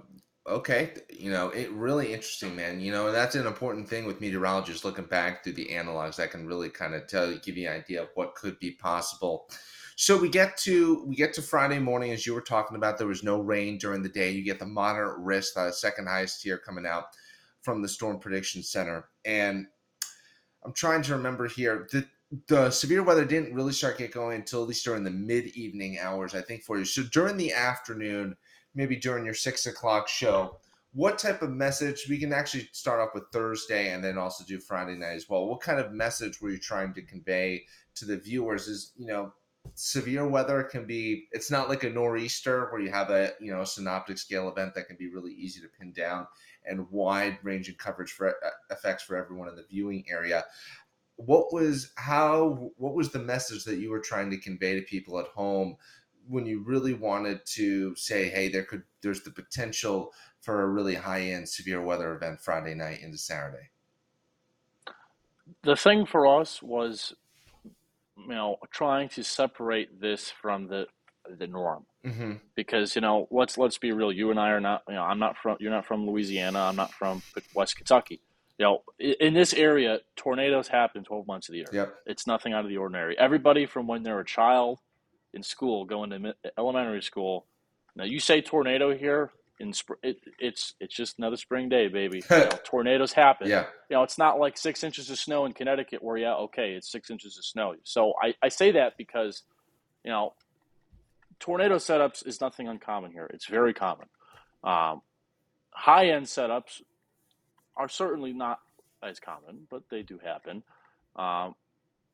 [0.48, 2.80] Okay, you know, it really interesting, man.
[2.80, 6.32] You know, and that's an important thing with meteorologists looking back through the analogs that
[6.32, 9.48] can really kind of tell you, give you an idea of what could be possible.
[9.94, 12.98] So we get to we get to Friday morning, as you were talking about.
[12.98, 14.32] There was no rain during the day.
[14.32, 17.04] You get the moderate risk, the second highest tier coming out
[17.60, 19.66] from the Storm Prediction Center, and
[20.64, 21.86] I'm trying to remember here.
[21.92, 22.04] The
[22.48, 25.98] the severe weather didn't really start get going until at least during the mid evening
[26.00, 26.84] hours, I think, for you.
[26.84, 28.36] So during the afternoon,
[28.74, 30.58] maybe during your six o'clock show,
[30.94, 34.58] what type of message we can actually start off with Thursday and then also do
[34.58, 35.46] Friday night as well.
[35.46, 37.64] What kind of message were you trying to convey
[37.96, 38.66] to the viewers?
[38.66, 39.32] Is you know,
[39.74, 43.64] severe weather can be it's not like a nor'easter where you have a you know
[43.64, 46.26] synoptic scale event that can be really easy to pin down
[46.64, 50.44] and wide ranging coverage for uh, effects for everyone in the viewing area
[51.26, 55.18] what was how what was the message that you were trying to convey to people
[55.18, 55.76] at home
[56.28, 60.94] when you really wanted to say hey there could there's the potential for a really
[60.94, 63.70] high end severe weather event friday night into saturday
[65.62, 67.14] the thing for us was
[68.16, 70.86] you know trying to separate this from the
[71.38, 72.32] the norm Mm-hmm.
[72.56, 74.10] because you know let's let's be real.
[74.10, 74.82] You and I are not.
[74.88, 75.56] You know, I'm not from.
[75.60, 76.58] You're not from Louisiana.
[76.58, 77.22] I'm not from
[77.54, 78.20] West Kentucky.
[78.58, 81.66] You know, in this area, tornadoes happen 12 months of the year.
[81.72, 81.94] Yep.
[82.06, 83.18] It's nothing out of the ordinary.
[83.18, 84.78] Everybody from when they're a child
[85.32, 87.46] in school, going to elementary school.
[87.96, 92.22] Now, you say tornado here in spring, it, it's it's just another spring day, baby.
[92.30, 93.48] You know, tornadoes happen.
[93.48, 93.66] Yeah.
[93.88, 96.90] You know, it's not like six inches of snow in Connecticut where yeah, okay, it's
[96.90, 97.74] six inches of snow.
[97.84, 99.42] So I, I say that because,
[100.04, 100.34] you know,
[101.38, 103.30] tornado setups is nothing uncommon here.
[103.32, 104.08] It's very common.
[104.64, 105.02] Um,
[105.70, 106.82] high end setups
[107.76, 108.60] are certainly not
[109.02, 110.62] as common, but they do happen.
[111.16, 111.54] Um,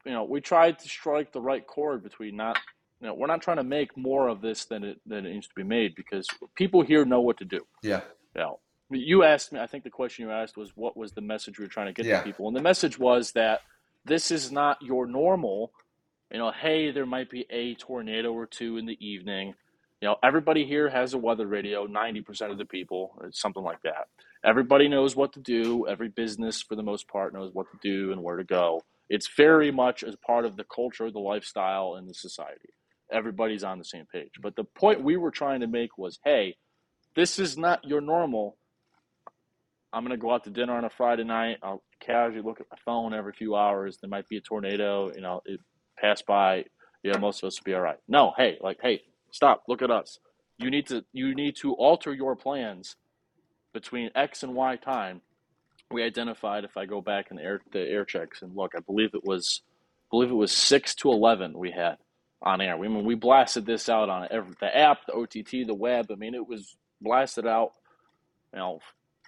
[0.05, 2.59] you know, we tried to strike the right chord between not,
[3.01, 5.49] you know, we're not trying to make more of this than it than it needs
[5.49, 7.67] to be made because people here know what to do.
[7.83, 8.01] Yeah.
[8.35, 9.61] You know, you asked me.
[9.61, 11.93] I think the question you asked was, "What was the message we were trying to
[11.93, 12.19] get Yeah.
[12.21, 13.61] to people?" And the message was that
[14.05, 15.73] this is not your normal.
[16.33, 19.55] You know, hey, there might be a tornado or two in the evening.
[20.01, 21.87] You know, everybody here has a weather radio.
[21.87, 24.09] Ninety percent of the people, something like that.
[24.45, 25.87] Everybody knows what to do.
[25.89, 28.83] Every business, for the most part, knows what to do and where to go.
[29.09, 32.71] It's very much as part of the culture, the lifestyle, and the society.
[33.11, 34.33] Everybody's on the same page.
[34.41, 36.57] But the point we were trying to make was, hey,
[37.17, 38.57] this is not your normal.
[39.93, 41.59] I'm going to go out to dinner on a Friday night.
[41.63, 43.99] I'll casually look at my phone every few hours.
[44.01, 45.61] There might be a tornado, you know, it
[45.99, 46.67] passed by.
[47.03, 47.99] Yeah, most of us will be all right.
[48.07, 49.63] No, hey, like, hey, stop.
[49.69, 50.19] Look at us.
[50.59, 52.97] You need to you need to alter your plans
[53.73, 55.21] between X and Y time.
[55.91, 58.81] We identified if I go back in the air the air checks and look, I
[58.81, 61.97] believe it was I believe it was six to eleven we had
[62.43, 62.77] on air.
[62.77, 66.11] We I mean we blasted this out on every, the app, the OTT, the web.
[66.11, 67.73] I mean it was blasted out,
[68.53, 68.81] you know,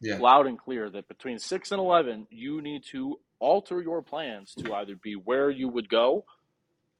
[0.03, 0.19] Yeah.
[0.19, 4.75] loud and clear that between six and eleven, you need to alter your plans to
[4.75, 6.25] either be where you would go,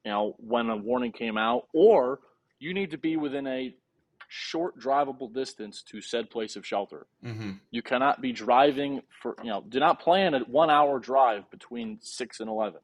[0.03, 2.19] you know, when a warning came out, or
[2.57, 3.75] you need to be within a
[4.33, 7.05] short drivable distance to said place of shelter.
[7.23, 7.51] Mm-hmm.
[7.69, 11.99] You cannot be driving for, you know, do not plan a one hour drive between
[12.01, 12.79] 6 and 11.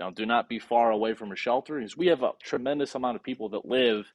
[0.00, 3.14] Now, do not be far away from a shelter because we have a tremendous amount
[3.14, 4.12] of people that live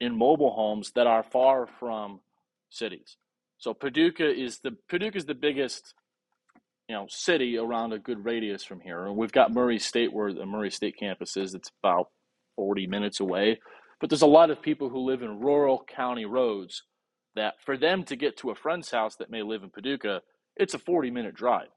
[0.00, 2.18] in mobile homes that are far from
[2.70, 3.16] cities.
[3.58, 5.94] So Paducah is the Paducah is the biggest,
[6.88, 9.06] you know, city around a good radius from here.
[9.06, 11.54] And we've got Murray State where the Murray State campus is.
[11.54, 12.08] It's about
[12.56, 13.60] 40 minutes away.
[14.00, 16.82] But there's a lot of people who live in rural county roads
[17.34, 20.22] that for them to get to a friend's house that may live in Paducah,
[20.56, 21.68] it's a 40 minute drive.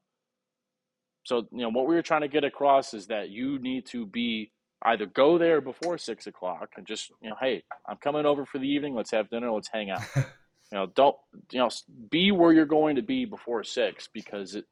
[1.24, 4.06] So, you know, what we were trying to get across is that you need to
[4.06, 4.52] be
[4.84, 8.58] either go there before six o'clock and just, you know, hey, I'm coming over for
[8.58, 8.96] the evening.
[8.96, 9.52] Let's have dinner.
[9.52, 10.02] Let's hang out.
[10.16, 10.24] you
[10.72, 11.16] know, don't,
[11.52, 11.70] you know,
[12.10, 14.66] be where you're going to be before six because it,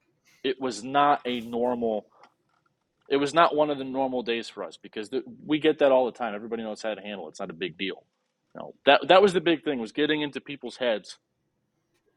[0.44, 2.08] it was not a normal,
[3.10, 5.92] it was not one of the normal days for us because the, we get that
[5.92, 6.36] all the time.
[6.36, 7.32] Everybody knows how to handle it.
[7.32, 8.04] It's not a big deal.
[8.56, 11.18] Know, that, that was the big thing was getting into people's heads.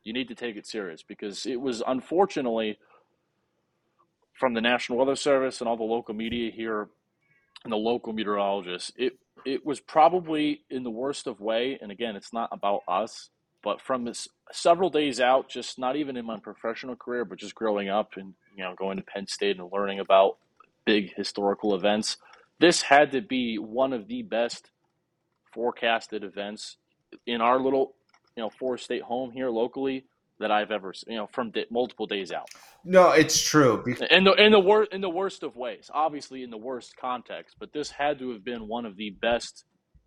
[0.05, 2.79] You need to take it serious because it was unfortunately
[4.41, 6.89] from the National Weather Service and all the local media here
[7.63, 11.79] and the local meteorologists, it it was probably in the worst of way.
[11.81, 13.31] And again, it's not about us,
[13.63, 17.55] but from this several days out, just not even in my professional career, but just
[17.55, 20.39] growing up and you know going to Penn State and learning about
[20.91, 22.17] big historical events,
[22.59, 24.71] this had to be one of the best
[25.55, 26.77] forecasted events
[27.27, 27.95] in our little
[28.37, 30.05] you know four state home here locally
[30.41, 32.49] that I've ever you know from di- multiple days out.
[32.85, 33.85] No, it's true.
[34.11, 37.57] In the in the worst in the worst of ways, obviously in the worst context,
[37.61, 39.65] but this had to have been one of the best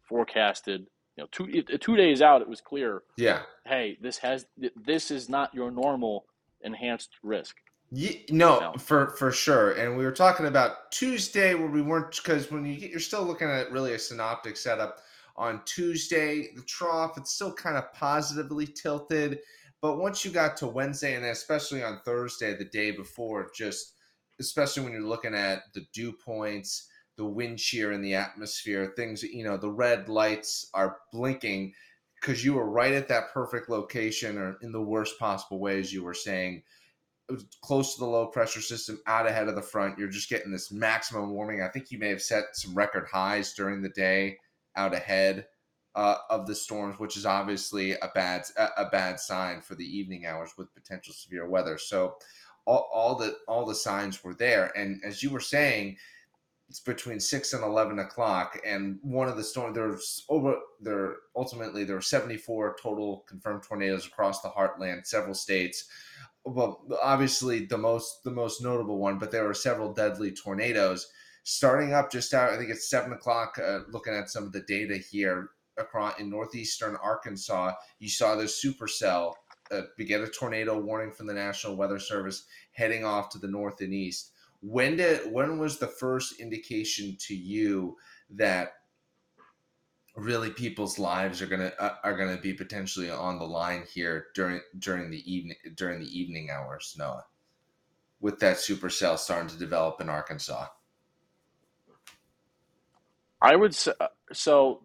[0.10, 0.88] forecasted.
[1.16, 1.46] You know, two
[1.78, 3.04] two days out, it was clear.
[3.18, 3.42] yeah.
[3.66, 6.26] Hey, this has this is not your normal
[6.62, 7.56] enhanced risk.
[7.96, 8.74] Ye- no, No.
[8.80, 9.74] for for sure.
[9.74, 13.22] And we were talking about Tuesday where we weren't because when you get, you're still
[13.24, 15.02] looking at really a synoptic setup
[15.36, 19.42] on Tuesday, the trough it's still kind of positively tilted,
[19.80, 23.94] but once you got to Wednesday and especially on Thursday, the day before, just
[24.40, 29.22] especially when you're looking at the dew points, the wind shear in the atmosphere, things
[29.22, 31.72] you know, the red lights are blinking
[32.20, 36.04] because you were right at that perfect location or in the worst possible ways you
[36.04, 36.64] were saying
[37.62, 39.98] close to the low pressure system, out ahead of the front.
[39.98, 41.62] You're just getting this maximum warming.
[41.62, 44.38] I think you may have set some record highs during the day
[44.76, 45.48] out ahead
[45.96, 48.44] uh, of the storms, which is obviously a bad
[48.78, 51.78] a, bad sign for the evening hours with potential severe weather.
[51.78, 52.16] So
[52.66, 55.98] all, all the all the signs were there, and as you were saying.
[56.70, 59.76] It's between six and eleven o'clock, and one of the storms.
[59.76, 61.18] There's over there.
[61.36, 65.86] Ultimately, there were seventy-four total confirmed tornadoes across the heartland, several states
[66.46, 71.08] well obviously the most the most notable one but there were several deadly tornadoes
[71.44, 74.62] starting up just out i think it's seven o'clock uh, looking at some of the
[74.62, 79.34] data here across in northeastern Arkansas, you saw the supercell
[79.72, 83.82] uh, beget a tornado warning from the National Weather Service heading off to the north
[83.82, 84.32] and east.
[84.62, 87.98] When did when was the first indication to you
[88.32, 88.74] that
[90.16, 94.62] really people's lives are gonna uh, are gonna be potentially on the line here during
[94.78, 97.26] during the evening during the evening hours, Noah,
[98.20, 100.68] with that supercell starting to develop in Arkansas?
[103.42, 103.94] I would say
[104.32, 104.82] so.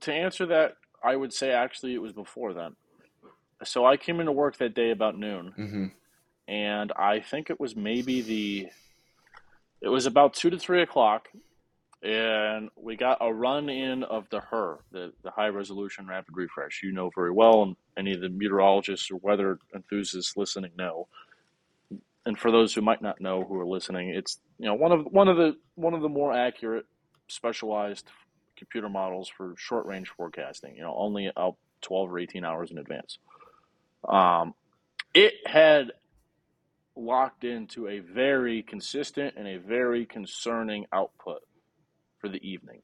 [0.00, 2.76] To answer that, I would say actually it was before then.
[3.64, 5.86] So I came into work that day about noon, Mm-hmm.
[6.48, 8.68] and I think it was maybe the.
[9.80, 11.28] It was about two to three o'clock,
[12.02, 16.80] and we got a run in of the HRRR, the the high resolution rapid refresh.
[16.82, 21.06] You know very well, and any of the meteorologists or weather enthusiasts listening know.
[22.24, 25.06] And for those who might not know who are listening, it's you know one of
[25.06, 26.86] one of the one of the more accurate
[27.28, 28.06] specialized
[28.56, 30.74] computer models for short range forecasting.
[30.74, 33.18] You know, only out twelve or eighteen hours in advance.
[34.08, 34.54] Um,
[35.14, 35.92] it had
[36.96, 41.42] locked into a very consistent and a very concerning output
[42.22, 42.80] for the evening.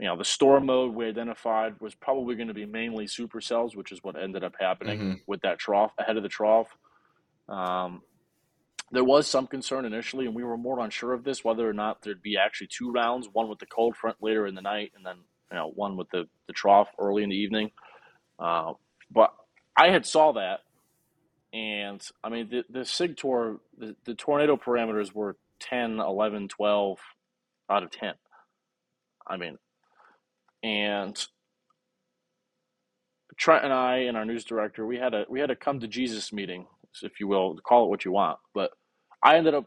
[0.00, 3.92] You know, the storm mode we identified was probably going to be mainly supercells, which
[3.92, 5.20] is what ended up happening Mhm.
[5.26, 6.74] with that trough ahead of the trough.
[7.48, 8.02] Um,
[8.90, 12.00] there was some concern initially, and we were more unsure of this whether or not
[12.02, 15.04] there'd be actually two rounds, one with the cold front later in the night, and
[15.04, 15.16] then
[15.50, 17.70] you know one with the, the trough early in the evening.
[18.38, 18.72] Uh,
[19.10, 19.34] but
[19.76, 20.60] I had saw that,
[21.52, 26.98] and I mean the the SIGTOR, the, the tornado parameters were 10, 11, 12
[27.70, 28.14] out of 10.
[29.28, 29.58] I mean,
[30.62, 31.16] and
[33.38, 35.88] Trent and I and our news director, we had a we had a come to
[35.88, 36.66] Jesus meeting,
[37.02, 38.38] if you will, call it what you want.
[38.54, 38.72] But
[39.22, 39.66] I ended up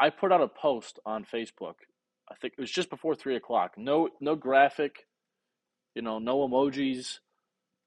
[0.00, 1.76] I put out a post on Facebook.
[2.30, 3.74] I think it was just before three o'clock.
[3.78, 5.06] No no graphic,
[5.94, 7.20] you know, no emojis.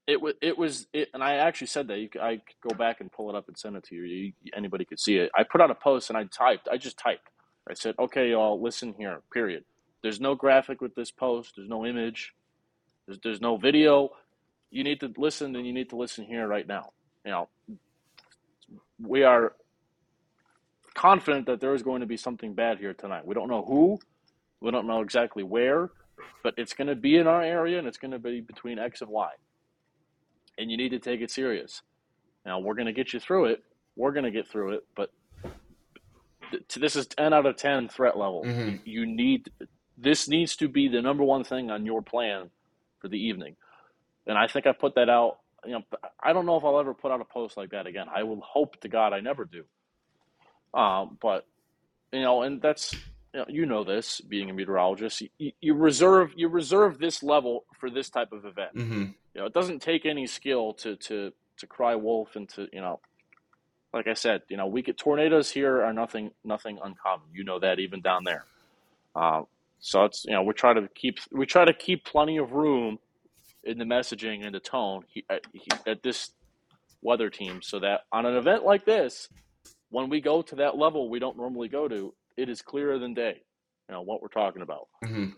[0.08, 2.00] It was it was it, and I actually said that.
[2.00, 4.04] You, I could go back and pull it up and send it to you.
[4.04, 4.34] you.
[4.56, 5.32] Anybody could see it.
[5.36, 6.68] I put out a post and I typed.
[6.72, 7.30] I just typed.
[7.70, 9.66] I said, "Okay, y'all, listen here." Period.
[10.02, 11.54] There's no graphic with this post.
[11.56, 12.34] There's no image.
[13.06, 14.10] There's there's no video.
[14.72, 16.92] You need to listen, and you need to listen here right now.
[17.26, 17.50] You know,
[19.02, 19.54] we are
[20.94, 23.26] confident that there is going to be something bad here tonight.
[23.26, 24.00] We don't know who,
[24.60, 25.92] we don't know exactly where,
[26.44, 29.02] but it's going to be in our area and it's going to be between X
[29.02, 29.30] and Y.
[30.58, 31.82] And you need to take it serious.
[32.46, 33.64] Now, we're going to get you through it.
[33.96, 35.12] We're going to get through it, but
[36.76, 38.44] this is 10 out of 10 threat level.
[38.44, 38.82] Mhm.
[38.86, 39.50] You need
[40.00, 42.50] this needs to be the number one thing on your plan
[43.00, 43.56] for the evening.
[44.28, 45.40] And I think I put that out.
[45.66, 45.82] You know,
[46.22, 48.08] I don't know if I'll ever put out a post like that again.
[48.14, 49.66] I will hope to God I never do.
[50.74, 51.46] Um, but
[52.14, 52.94] you know, and that's
[53.34, 55.24] you know, you know this being a meteorologist.
[55.38, 58.76] You, you reserve you reserve this level for this type of event.
[58.76, 59.02] Mm-hmm.
[59.34, 62.82] You know, it doesn't take any skill to to to cry wolf and to you
[62.82, 63.00] know,
[63.94, 67.28] like I said, you know, we get tornadoes here are nothing nothing uncommon.
[67.34, 68.46] You know that even down there.
[69.16, 69.42] Uh,
[69.80, 73.00] so it's you know we try to keep we try to keep plenty of room
[73.64, 76.32] in the messaging and the tone he, at, he, at this
[77.02, 79.30] weather team so that on an event like this,
[79.90, 83.14] when we go to that level we don't normally go to, it is clearer than
[83.14, 83.42] day.
[83.88, 84.88] You know what we're talking about.
[85.04, 85.30] Mm-hmm.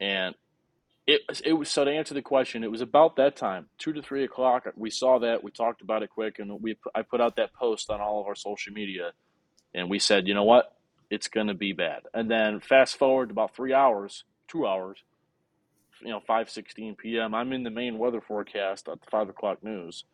[0.00, 0.34] And
[1.06, 4.02] it it was so to answer the question, it was about that time, two to
[4.02, 4.66] three o'clock.
[4.76, 7.90] We saw that, we talked about it quick, and we I put out that post
[7.90, 9.12] on all of our social media,
[9.74, 10.75] and we said, you know what,
[11.10, 12.02] it's going to be bad.
[12.14, 14.98] And then fast forward about three hours, two hours,
[16.00, 17.34] you know, five sixteen p.m.
[17.34, 20.04] I'm in the main weather forecast at the five o'clock news,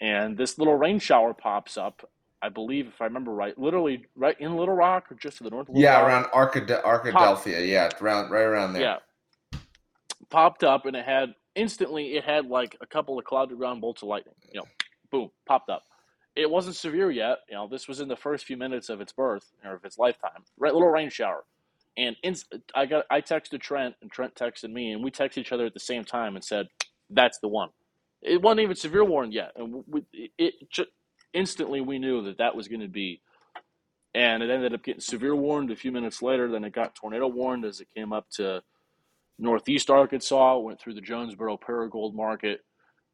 [0.00, 2.08] and this little rain shower pops up.
[2.42, 5.50] I believe, if I remember right, literally right in Little Rock or just to the
[5.50, 6.32] north of Little Yeah, Rock.
[6.32, 7.66] around Arcad- Arkadelphia.
[7.66, 8.82] Yeah, around right around there.
[8.82, 9.58] Yeah.
[10.28, 13.80] Popped up and it had instantly it had like a couple of cloud to ground
[13.80, 14.34] bolts of lightning.
[14.52, 14.66] You know,
[15.10, 15.84] boom, popped up.
[16.36, 17.40] It wasn't severe yet.
[17.48, 19.98] You know, this was in the first few minutes of its birth or of its
[19.98, 20.44] lifetime.
[20.58, 21.44] Right, little rain shower.
[21.96, 25.52] And inst- I got I texted Trent and Trent texted me and we texted each
[25.52, 26.68] other at the same time and said,
[27.10, 27.70] "That's the one."
[28.22, 30.86] It wasn't even severe warned yet, and we, it, it ju-
[31.34, 33.20] instantly we knew that that was going to be
[34.14, 36.50] and it ended up getting severe warned a few minutes later.
[36.50, 38.62] Then it got tornado warned as it came up to
[39.38, 42.60] northeast Arkansas, went through the Jonesboro Paragould market,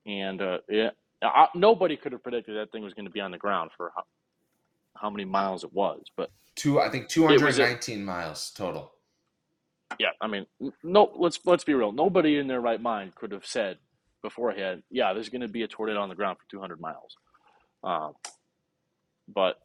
[0.06, 0.90] and uh, yeah,
[1.28, 3.92] I, nobody could have predicted that thing was going to be on the ground for
[3.96, 4.04] how,
[4.96, 6.02] how many miles it was.
[6.16, 7.64] But Two, I think two It hundred was a-
[8.04, 8.92] miles total.
[9.98, 10.46] yeah, I mean,
[10.82, 11.92] no, let's let's be real.
[11.92, 13.78] Nobody in their right mind could have said
[14.22, 17.16] beforehand, yeah, there's going to be a tornado on the ground for 200 miles.
[17.84, 18.14] Um,
[19.28, 19.56] but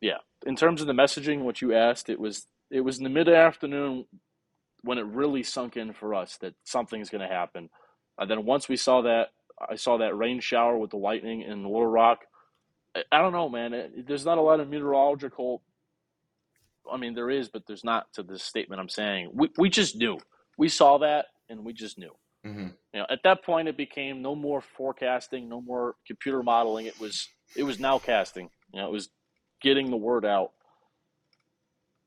[0.00, 3.10] yeah, in terms of the messaging, what you asked, it was it was in the
[3.10, 4.06] mid afternoon
[4.82, 7.70] when it really sunk in for us that something's going to happen.
[8.18, 9.28] And then once we saw that,
[9.60, 12.24] I saw that rain shower with the lightning in Little Rock.
[12.94, 13.72] I, I don't know, man.
[13.72, 15.62] It, there's not a lot of meteorological.
[16.90, 19.30] I mean, there is, but there's not to this statement I'm saying.
[19.32, 20.18] We we just knew.
[20.58, 22.12] We saw that, and we just knew.
[22.44, 22.68] Mm-hmm.
[22.92, 26.86] You know, at that point, it became no more forecasting, no more computer modeling.
[26.86, 28.50] It was it was now casting.
[28.72, 29.08] You know, it was
[29.62, 30.52] getting the word out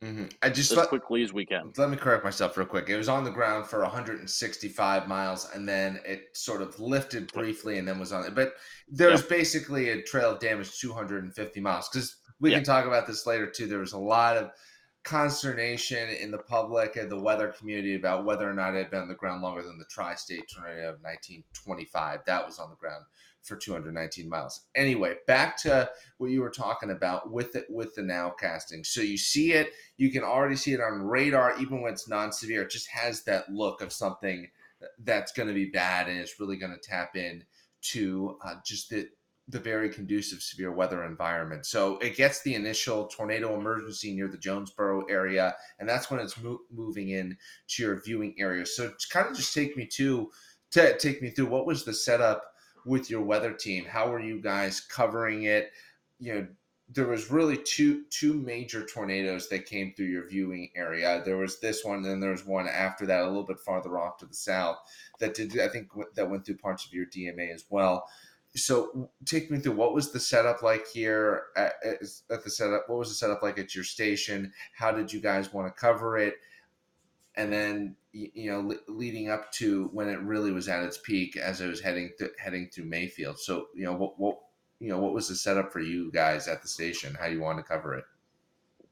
[0.04, 0.26] Mm-hmm.
[0.44, 1.74] I just as let, quickly as we can.
[1.78, 2.88] let me correct myself real quick.
[2.88, 7.80] It was on the ground for 165 miles, and then it sort of lifted briefly,
[7.80, 8.36] and then was on it.
[8.36, 8.54] But
[8.88, 11.90] there was basically a trail of damage 250 miles.
[11.90, 12.58] Because we Yeah.
[12.58, 13.66] can talk about this later too.
[13.66, 14.52] There was a lot of
[15.04, 19.02] consternation in the public and the weather community about whether or not it had been
[19.02, 22.20] on the ground longer than the tri-state tornado of 1925.
[22.26, 23.04] That was on the ground
[23.48, 24.62] for 219 miles.
[24.76, 28.84] Anyway, back to what you were talking about with it with the now casting.
[28.84, 32.64] So you see it, you can already see it on radar, even when it's non-severe.
[32.64, 34.48] It just has that look of something
[35.04, 37.44] that's going to be bad, and it's really going to tap in
[37.82, 39.08] to uh, just the
[39.50, 41.66] the very conducive severe weather environment.
[41.66, 46.38] So it gets the initial tornado emergency near the Jonesboro area, and that's when it's
[46.42, 47.38] mo- moving in
[47.70, 48.66] to your viewing area.
[48.66, 50.30] So kind of just take me to,
[50.72, 52.44] to take me through what was the setup
[52.88, 53.86] with your weather team?
[53.86, 55.72] How were you guys covering it?
[56.20, 56.48] You know,
[56.90, 61.22] there was really two two major tornadoes that came through your viewing area.
[61.26, 64.00] There was this one, and then there was one after that, a little bit farther
[64.00, 64.78] off to the south,
[65.20, 68.08] that did I think that went through parts of your DMA as well.
[68.56, 71.74] So take me through what was the setup like here at,
[72.32, 72.86] at the setup?
[72.88, 74.54] What was the setup like at your station?
[74.74, 76.36] How did you guys want to cover it?
[77.38, 81.62] And then you know, leading up to when it really was at its peak as
[81.62, 83.40] it was heading th- heading through Mayfield.
[83.40, 84.40] So you know what what
[84.80, 87.16] you know what was the setup for you guys at the station?
[87.20, 88.06] How you want to cover it?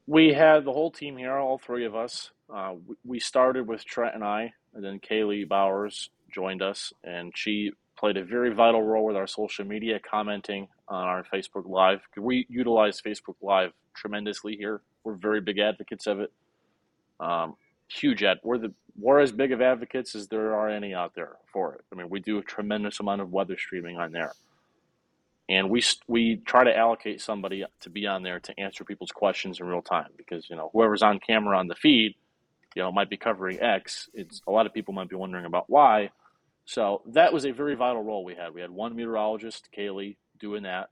[0.06, 2.30] We had the whole team here, all three of us.
[2.52, 2.74] Uh,
[3.04, 8.16] we started with Trent and I, and then Kaylee Bowers joined us, and she played
[8.16, 12.02] a very vital role with our social media, commenting on our Facebook Live.
[12.16, 14.82] We utilize Facebook Live tremendously here.
[15.02, 16.32] We're very big advocates of it.
[17.18, 17.56] Um,
[17.88, 18.38] huge ad.
[18.42, 21.82] We're the we're as big of advocates as there are any out there for it.
[21.92, 24.32] I mean, we do a tremendous amount of weather streaming on there,
[25.48, 29.60] and we we try to allocate somebody to be on there to answer people's questions
[29.60, 32.14] in real time because you know whoever's on camera on the feed,
[32.74, 34.08] you know, might be covering X.
[34.14, 36.10] It's a lot of people might be wondering about why.
[36.64, 38.52] So that was a very vital role we had.
[38.52, 40.90] We had one meteorologist, Kaylee, doing that.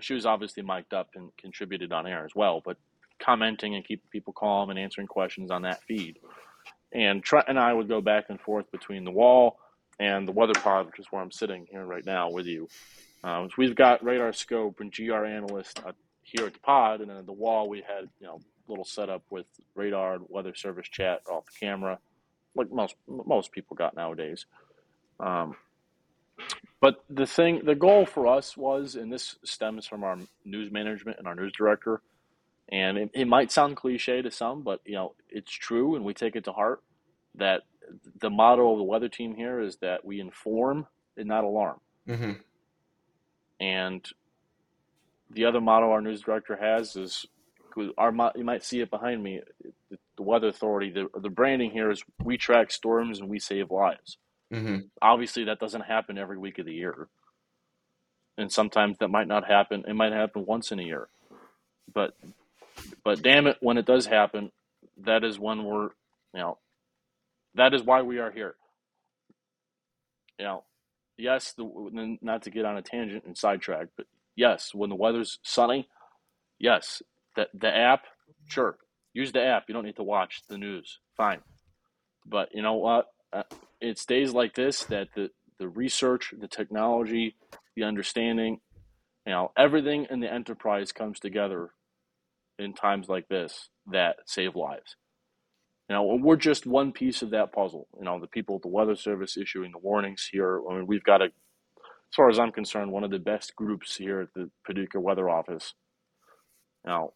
[0.00, 2.78] She was obviously mic'd up and contributed on air as well, but
[3.20, 6.18] commenting and keeping people calm and answering questions on that feed.
[6.92, 9.58] And Trent and I would go back and forth between the wall
[9.98, 12.68] and the weather pod, which is where I'm sitting here right now with you.
[13.22, 15.92] Um, so we've got radar scope and GR analyst uh,
[16.22, 19.22] here at the pod, and then at the wall we had you know little setup
[19.30, 21.98] with radar and weather service chat off the camera,
[22.54, 24.46] like most most people got nowadays.
[25.18, 25.54] Um,
[26.80, 30.16] but the thing, the goal for us was, and this stems from our
[30.46, 32.00] news management and our news director,
[32.70, 36.14] and it, it might sound cliche to some, but you know it's true, and we
[36.14, 36.82] take it to heart.
[37.34, 37.62] That
[38.20, 41.80] the motto of the weather team here is that we inform and not alarm.
[42.08, 42.32] Mm-hmm.
[43.60, 44.08] And
[45.30, 47.26] the other motto our news director has is
[47.98, 49.40] our you might see it behind me.
[50.16, 54.18] The Weather Authority, the, the branding here is we track storms and we save lives.
[54.52, 54.78] Mm-hmm.
[55.00, 57.08] Obviously, that doesn't happen every week of the year,
[58.36, 59.84] and sometimes that might not happen.
[59.86, 61.08] It might happen once in a year,
[61.92, 62.14] but
[63.04, 64.50] but damn it, when it does happen,
[64.98, 65.90] that is when we're
[66.34, 66.58] you know
[67.54, 68.54] that is why we are here.
[70.38, 70.64] You know,
[71.18, 75.38] yes, the, not to get on a tangent and sidetrack, but yes, when the weather's
[75.42, 75.88] sunny,
[76.58, 77.02] yes,
[77.36, 78.04] the the app,
[78.46, 78.76] sure,
[79.12, 79.64] use the app.
[79.68, 80.98] You don't need to watch the news.
[81.16, 81.40] Fine,
[82.26, 83.06] but you know what?
[83.32, 83.42] Uh,
[83.80, 87.36] it's days like this that the the research, the technology,
[87.76, 88.60] the understanding,
[89.26, 91.70] you know, everything in the enterprise comes together
[92.60, 94.96] in times like this that save lives.
[95.88, 97.88] You know, we're just one piece of that puzzle.
[97.98, 100.60] You know, the people at the Weather Service issuing the warnings here.
[100.70, 103.96] I mean, we've got a, as far as I'm concerned, one of the best groups
[103.96, 105.74] here at the Paducah Weather Office.
[106.86, 107.12] Know,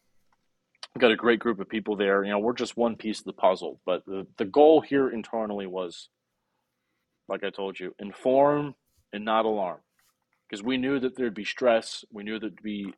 [0.93, 2.25] we've got a great group of people there.
[2.25, 3.81] You know, we're just one piece of the puzzle.
[3.87, 6.09] But the, the goal here internally was,
[7.29, 8.75] like I told you, inform
[9.13, 9.79] and not alarm.
[10.49, 12.05] Because we knew that there'd be stress.
[12.13, 12.93] We knew that there'd be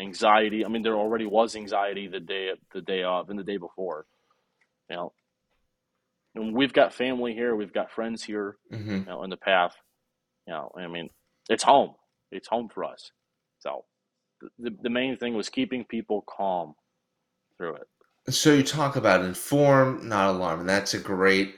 [0.00, 0.64] anxiety.
[0.64, 4.06] I mean, there already was anxiety the day the day of and the day before.
[4.90, 5.12] You know,
[6.34, 8.90] and we've got family here, we've got friends here, mm-hmm.
[8.90, 9.74] you know, in the path.
[10.46, 11.10] You know, I mean,
[11.50, 11.94] it's home.
[12.30, 13.10] It's home for us.
[13.58, 13.84] So,
[14.58, 16.74] the the main thing was keeping people calm
[17.56, 17.88] through it.
[18.30, 21.56] So you talk about inform, not alarm, and that's a great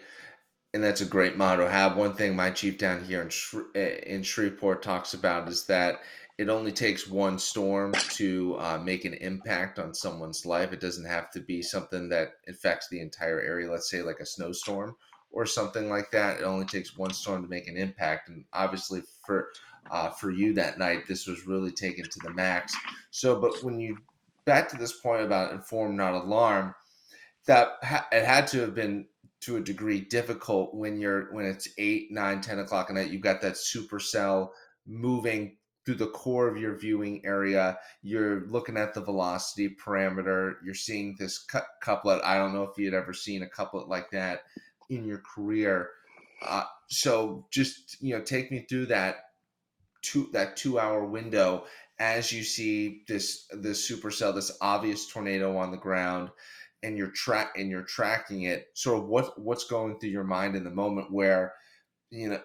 [0.72, 1.66] and that's a great motto.
[1.66, 3.30] Have one thing my chief down here in
[3.74, 6.00] eh, in Shreveport talks about is that
[6.40, 10.72] it only takes one storm to uh, make an impact on someone's life.
[10.72, 13.70] It doesn't have to be something that affects the entire area.
[13.70, 14.96] Let's say like a snowstorm
[15.30, 16.40] or something like that.
[16.40, 19.48] It only takes one storm to make an impact, and obviously for
[19.90, 22.74] uh, for you that night, this was really taken to the max.
[23.10, 23.98] So, but when you
[24.46, 26.74] back to this point about inform, not alarm,
[27.48, 29.04] that ha- it had to have been
[29.40, 33.10] to a degree difficult when you're when it's eight, nine, ten o'clock at night.
[33.10, 34.52] You've got that supercell
[34.86, 37.78] moving through the core of your viewing area.
[38.02, 40.54] You're looking at the velocity parameter.
[40.64, 41.44] You're seeing this
[41.82, 42.20] couplet.
[42.24, 44.42] I don't know if you'd ever seen a couplet like that
[44.88, 45.90] in your career.
[46.46, 49.16] Uh, so just you know, take me through that
[50.02, 51.64] two that two hour window
[51.98, 56.30] as you see this this supercell, this obvious tornado on the ground,
[56.82, 58.68] and you're track and you're tracking it.
[58.74, 61.54] Sort of what what's going through your mind in the moment where
[62.10, 62.40] you know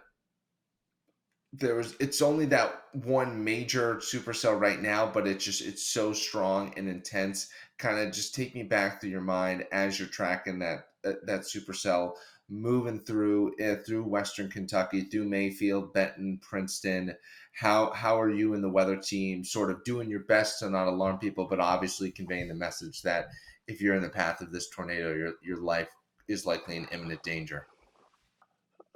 [1.59, 6.13] there was it's only that one major supercell right now, but it's just it's so
[6.13, 7.49] strong and intense.
[7.77, 11.41] Kind of just take me back through your mind as you're tracking that that, that
[11.41, 12.13] supercell
[12.49, 17.15] moving through uh, through Western Kentucky, through Mayfield, Benton, Princeton.
[17.53, 20.87] How how are you and the weather team sort of doing your best to not
[20.87, 23.27] alarm people, but obviously conveying the message that
[23.67, 25.89] if you're in the path of this tornado, your your life
[26.27, 27.67] is likely in imminent danger.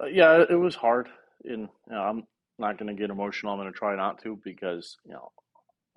[0.02, 1.08] Uh, yeah, it was hard.
[1.44, 2.26] In you know, I'm
[2.60, 3.52] not going to get emotional.
[3.52, 5.32] I'm going to try not to because you know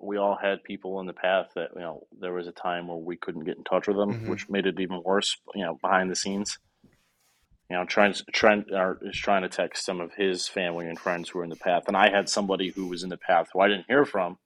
[0.00, 2.96] we all had people in the path that you know there was a time where
[2.96, 4.30] we couldn't get in touch with them, mm-hmm.
[4.30, 5.36] which made it even worse.
[5.54, 6.58] You know, behind the scenes
[7.70, 11.28] you know, trying trying or is trying to text some of his family and friends
[11.28, 13.60] who were in the path, and I had somebody who was in the path who
[13.60, 14.38] I didn't hear from,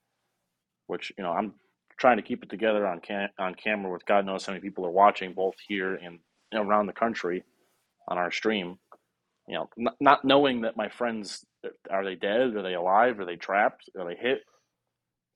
[0.87, 1.55] which you know I'm
[1.99, 4.87] trying to keep it together on cam- on camera with God knows how many people
[4.87, 6.21] are watching, both here and
[6.55, 7.43] around the country,
[8.07, 8.79] on our stream.
[9.49, 11.45] You know, n- not knowing that my friends
[11.91, 14.41] are they dead, are they alive, are they trapped, are they hit?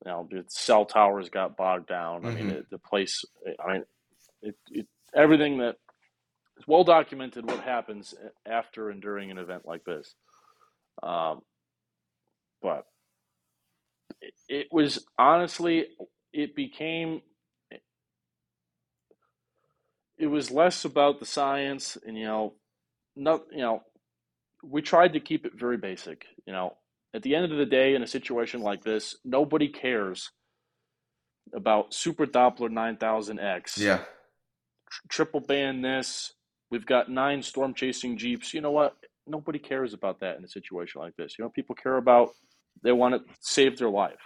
[0.05, 2.21] You know, the cell towers got bogged down.
[2.21, 2.27] Mm-hmm.
[2.27, 2.57] I mean, mm-hmm.
[2.57, 3.25] the, the place.
[3.59, 3.85] I mean,
[4.43, 5.77] it, it, everything that
[6.59, 8.15] it's well documented what happens
[8.47, 10.15] after and during an event like this.
[11.03, 11.41] Um,
[12.61, 12.85] but
[14.21, 15.87] it, it was honestly,
[16.33, 17.23] it became,
[20.19, 22.55] it was less about the science and, you know,
[23.17, 23.83] not, you know,
[24.63, 26.27] we tried to keep it very basic.
[26.47, 26.77] You know,
[27.15, 30.31] at the end of the day, in a situation like this, nobody cares
[31.55, 33.79] about Super Doppler 9000X.
[33.79, 34.01] Yeah.
[35.11, 36.33] triple band this,
[36.73, 38.55] We've got nine storm chasing Jeeps.
[38.55, 38.97] You know what?
[39.27, 41.39] Nobody cares about that in a situation like this.
[41.39, 42.31] You know, people care about
[42.83, 44.23] they want to save their life.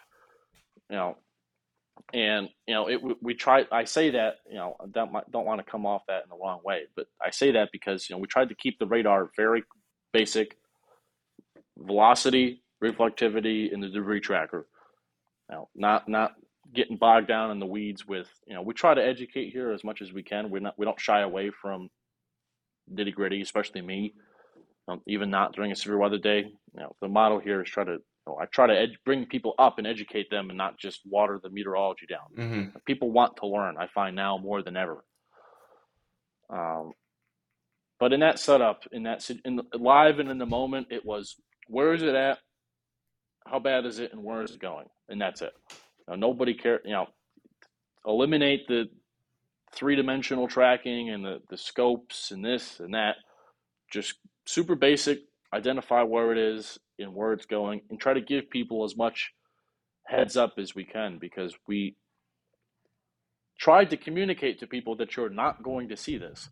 [0.89, 1.17] You know,
[2.15, 3.65] and you know, it, we try.
[3.73, 6.61] I say that you know, don't don't want to come off that in the wrong
[6.65, 9.65] way, but I say that because you know we tried to keep the radar very
[10.13, 10.57] basic,
[11.79, 14.67] velocity, reflectivity, and the debris tracker.
[15.51, 16.35] Now, not not
[16.75, 19.85] getting bogged down in the weeds with you know we try to educate here as
[19.85, 20.51] much as we can.
[20.51, 21.91] We're not we don't shy away from
[22.93, 24.15] nitty gritty, especially me.
[24.89, 26.39] Um, even not during a severe weather day.
[26.39, 29.27] You know, the model here is try to, you know, I try to ed- bring
[29.27, 32.21] people up and educate them, and not just water the meteorology down.
[32.39, 32.79] Mm-hmm.
[32.85, 33.77] People want to learn.
[33.79, 35.05] I find now more than ever.
[36.51, 36.93] Um,
[37.99, 41.37] but in that setup, in that in the, live and in the moment, it was
[41.69, 42.39] where is it at,
[43.47, 45.53] how bad is it, and where is it going, and that's it.
[46.09, 46.81] Now, nobody care.
[46.85, 47.07] You know,
[48.07, 48.89] eliminate the
[49.73, 53.17] three dimensional tracking and the, the scopes and this and that.
[53.91, 54.15] Just
[54.47, 55.21] super basic,
[55.55, 59.33] identify where it is and where it's going, and try to give people as much
[60.07, 61.97] heads up as we can because we
[63.59, 66.49] tried to communicate to people that you're not going to see this.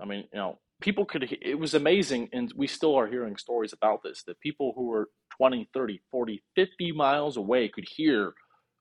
[0.00, 3.72] I mean, you know, people could, it was amazing, and we still are hearing stories
[3.72, 8.32] about this that people who were 20, 30, 40, 50 miles away could hear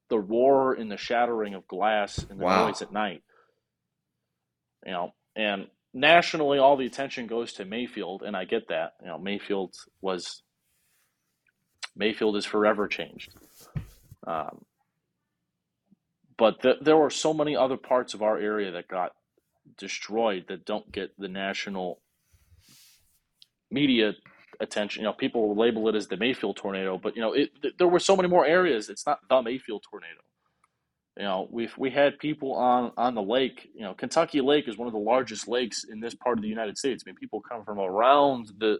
[0.09, 2.67] the roar and the shattering of glass and the wow.
[2.67, 3.23] noise at night.
[4.85, 8.93] You know, and nationally, all the attention goes to Mayfield, and I get that.
[9.01, 10.43] You know, Mayfield was
[11.95, 13.33] Mayfield is forever changed.
[14.25, 14.65] Um,
[16.37, 19.11] but the, there were so many other parts of our area that got
[19.77, 21.99] destroyed that don't get the national
[23.71, 24.13] media
[24.59, 25.01] attention.
[25.01, 27.99] You know, people label it as the Mayfield tornado, but you know, it, there were
[27.99, 28.89] so many more areas.
[28.89, 30.21] It's not the Mayfield tornado.
[31.17, 33.69] You know, we we had people on on the lake.
[33.73, 36.49] You know, Kentucky Lake is one of the largest lakes in this part of the
[36.49, 37.03] United States.
[37.05, 38.79] I mean, people come from around the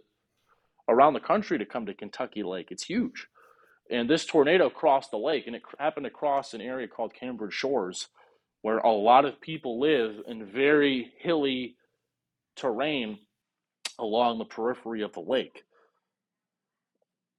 [0.88, 2.68] around the country to come to Kentucky Lake.
[2.70, 3.26] It's huge,
[3.90, 7.54] and this tornado crossed the lake, and it happened to cross an area called Cambridge
[7.54, 8.06] Shores,
[8.62, 11.76] where a lot of people live in very hilly
[12.56, 13.18] terrain
[13.98, 15.62] along the periphery of the lake.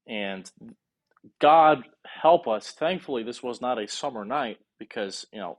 [0.07, 0.49] And
[1.39, 2.71] God help us.
[2.71, 5.57] Thankfully, this was not a summer night because, you know,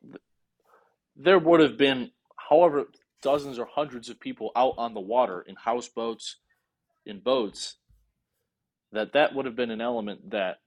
[1.17, 2.87] there would have been, however,
[3.23, 6.37] dozens or hundreds of people out on the water in houseboats,
[7.05, 7.77] in boats,
[8.93, 10.59] that that would have been an element that,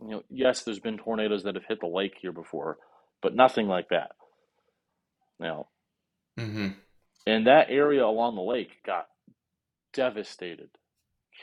[0.00, 2.78] you know, yes, there's been tornadoes that have hit the lake here before,
[3.22, 4.12] but nothing like that.
[5.40, 5.68] You know,
[6.38, 6.68] Mm-hmm.
[7.26, 9.06] and that area along the lake got
[9.92, 10.70] devastated.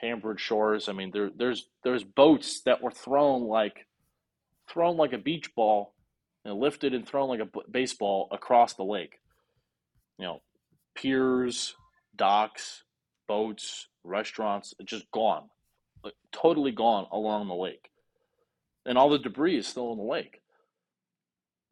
[0.02, 0.90] Cambridge shores.
[0.90, 3.86] I mean, there, there's there's boats that were thrown like
[4.70, 5.94] thrown like a beach ball
[6.46, 9.20] and lifted and thrown like a b- baseball across the lake.
[10.18, 10.42] You know,
[10.96, 11.76] piers,
[12.16, 12.84] docks,
[13.28, 15.50] boats, restaurants, just gone,
[16.04, 17.90] like, totally gone along the lake,
[18.86, 20.42] and all the debris is still in the lake.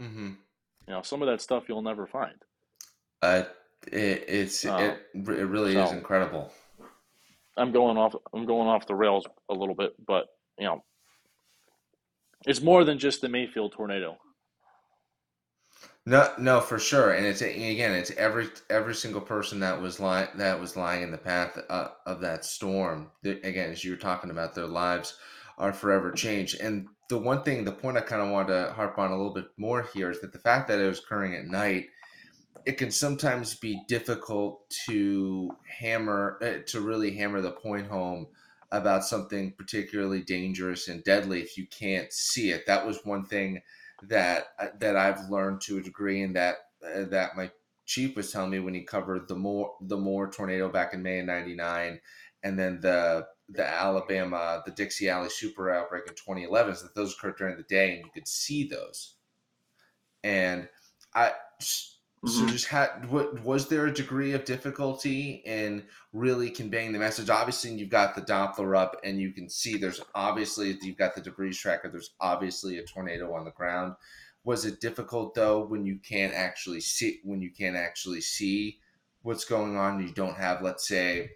[0.01, 0.31] Mm-hmm.
[0.87, 2.35] You know, some of that stuff you'll never find.
[3.21, 3.43] Uh,
[3.91, 4.77] it, it's Oh.
[4.77, 6.51] it, it really is incredible.
[7.57, 10.27] I'm going off I'm going off the rails a little bit, but
[10.59, 10.83] you know,
[12.45, 14.17] it's more than just the Mayfield tornado.
[16.05, 20.29] No, no, for sure, and it's again, it's every every single person that was lying
[20.35, 23.11] that was lying in the path uh, of that storm.
[23.25, 25.15] Again, as you were talking about, their lives
[25.57, 26.61] are forever changed.
[26.61, 29.33] And the one thing, the point I kind of want to harp on a little
[29.33, 31.87] bit Moore here is that the fact that it was occurring at night,
[32.65, 35.49] it can sometimes be difficult to
[35.79, 38.27] hammer uh, to really hammer the point home
[38.71, 42.65] about something particularly dangerous and deadly if you can't see it.
[42.67, 43.61] That was one thing
[44.03, 47.51] that uh, that I've learned to a degree, and that uh, that my
[47.85, 51.19] chief was telling me when he covered the Moore the more tornado back in May
[51.19, 52.01] of '99,
[52.43, 57.13] and then the the Alabama the Dixie Alley super outbreak in 2011 is that those
[57.13, 59.15] occurred during the day, and you could see those.
[60.23, 60.69] And
[61.13, 61.33] I
[62.25, 62.49] so Mhm.
[62.49, 67.29] just had what was there a degree of difficulty in really conveying the message?
[67.29, 71.21] Obviously, you've got the Doppler up, and you can see there's obviously you've got the
[71.21, 71.89] debris tracker.
[71.89, 73.95] There's obviously a tornado on the ground.
[74.43, 78.79] Was it difficult though when you can't actually see when you can't actually see
[79.21, 80.01] what's going on?
[80.05, 81.31] You don't have, let's say,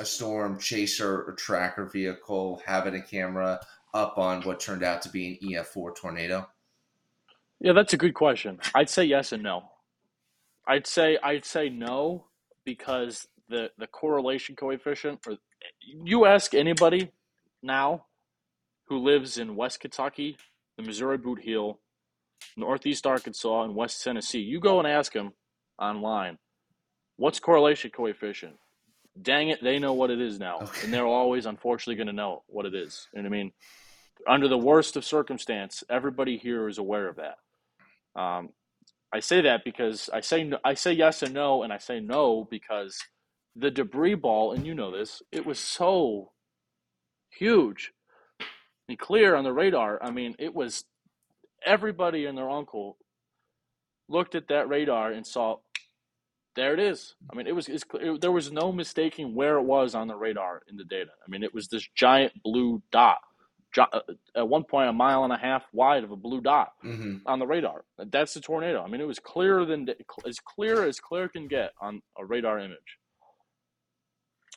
[0.00, 3.60] a, storm chaser or tracker vehicle having a camera
[3.94, 6.48] up on what turned out to be an EF4 tornado.
[7.60, 8.58] Yeah, that's a good question.
[8.74, 9.70] I'd say yes and no.
[10.66, 12.26] I'd say I'd say no
[12.64, 15.36] because the the correlation coefficient or
[15.82, 17.10] you ask anybody
[17.62, 18.06] now
[18.88, 20.36] who lives in West Kentucky,
[20.76, 21.80] the Missouri Boot Heel,
[22.56, 25.32] Northeast Arkansas, and West Tennessee, you go and ask them
[25.78, 26.38] online,
[27.16, 28.54] what's correlation coefficient?
[29.20, 30.58] Dang it, they know what it is now.
[30.62, 30.84] Okay.
[30.84, 33.08] And they're always unfortunately going to know what it is.
[33.12, 33.52] What I mean?
[34.28, 37.38] Under the worst of circumstance, everybody here is aware of that.
[38.20, 38.50] Um,
[39.12, 42.46] I say that because I say I say yes and no, and I say no
[42.50, 42.98] because
[43.54, 46.32] the debris ball, and you know this, it was so
[47.30, 47.92] huge
[48.88, 50.02] and clear on the radar.
[50.02, 50.84] I mean, it was
[51.64, 52.98] everybody and their uncle
[54.08, 55.56] looked at that radar and saw
[56.56, 57.14] there it is.
[57.30, 60.16] I mean, it was it's, it, there was no mistaking where it was on the
[60.16, 61.10] radar in the data.
[61.26, 63.18] I mean, it was this giant blue dot,
[63.78, 64.00] uh,
[64.34, 67.18] at one point a mile and a half wide of a blue dot Mm-hmm.
[67.26, 67.84] on the radar.
[67.98, 68.82] That's the tornado.
[68.82, 69.88] I mean, it was clearer than
[70.26, 72.98] as clear as clear can get on a radar image.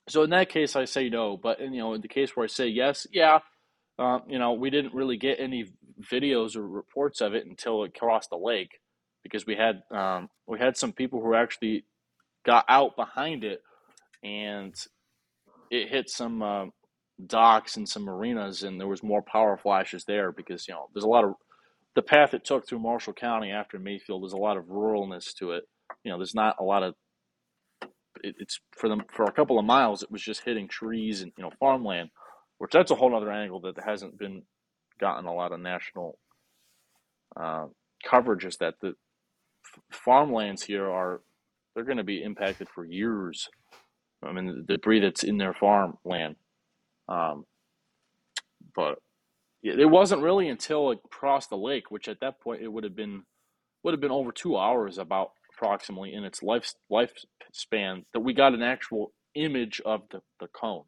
[0.07, 1.37] So in that case, I say no.
[1.37, 3.39] But in, you know, in the case where I say yes, yeah,
[3.99, 5.65] uh, you know, we didn't really get any
[6.11, 8.79] videos or reports of it until it crossed the lake,
[9.23, 11.85] because we had um, we had some people who actually
[12.45, 13.61] got out behind it,
[14.23, 14.75] and
[15.71, 16.65] it hit some uh,
[17.25, 21.03] docks and some marinas, and there was more power flashes there because you know there's
[21.03, 21.33] a lot of
[21.95, 24.23] the path it took through Marshall County after Mayfield.
[24.23, 25.63] There's a lot of ruralness to it.
[26.03, 26.95] You know, there's not a lot of
[28.23, 30.03] it, it's for them for a couple of miles.
[30.03, 32.09] It was just hitting trees and you know farmland,
[32.57, 34.43] which that's a whole other angle that hasn't been
[34.99, 36.17] gotten a lot of national
[37.39, 37.67] uh,
[38.05, 38.45] coverage.
[38.45, 38.93] Is that the
[39.91, 41.21] farmlands here are
[41.75, 43.49] they're going to be impacted for years.
[44.23, 46.35] I mean, the debris that's in their farmland.
[47.07, 47.45] Um,
[48.75, 48.99] but
[49.61, 52.83] yeah, it wasn't really until it crossed the lake, which at that point it would
[52.83, 53.23] have been
[53.83, 58.53] would have been over two hours, about approximately in its life lifespan, that we got
[58.53, 60.83] an actual image of the, the cone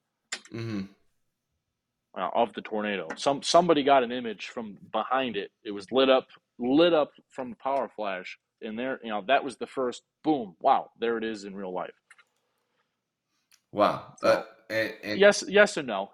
[0.54, 0.82] Mm-hmm.
[2.20, 3.08] uh, of the tornado.
[3.16, 5.52] Some somebody got an image from behind it.
[5.64, 6.28] It was lit up
[6.60, 10.56] lit up from the power flash, and there you know that was the first boom.
[10.60, 11.92] Wow, there it is in real life.
[13.72, 14.16] Wow.
[14.22, 16.12] So- Uh, and, and, Yes, yes and no.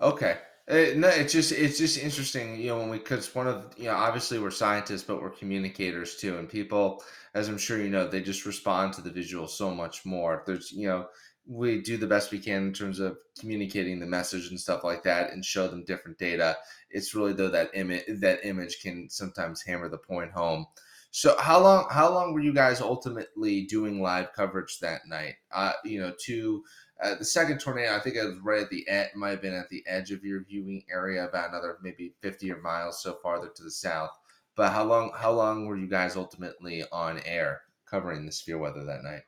[0.00, 0.38] Okay.
[0.68, 3.84] Uh, no, it's just it's just interesting, you know, when we because one of you
[3.86, 7.02] know obviously we're scientists, but we're communicators too, and people,
[7.34, 10.44] as I'm sure you know, they just respond to the visual so much more.
[10.46, 11.08] There's you know
[11.46, 15.02] we do the best we can in terms of communicating the message and stuff like
[15.02, 16.56] that, and show them different data.
[16.90, 20.66] It's really though that image that image can sometimes hammer the point home.
[21.12, 25.34] So how long how long were you guys ultimately doing live coverage that night?
[25.52, 26.62] Uh, you know, to
[27.02, 29.54] uh, the second tornado, I think it was right at the end, might have been
[29.54, 33.48] at the edge of your viewing area, about another maybe 50 or miles so farther
[33.48, 34.10] to the south.
[34.54, 38.84] But how long how long were you guys ultimately on air covering the severe weather
[38.84, 39.22] that night?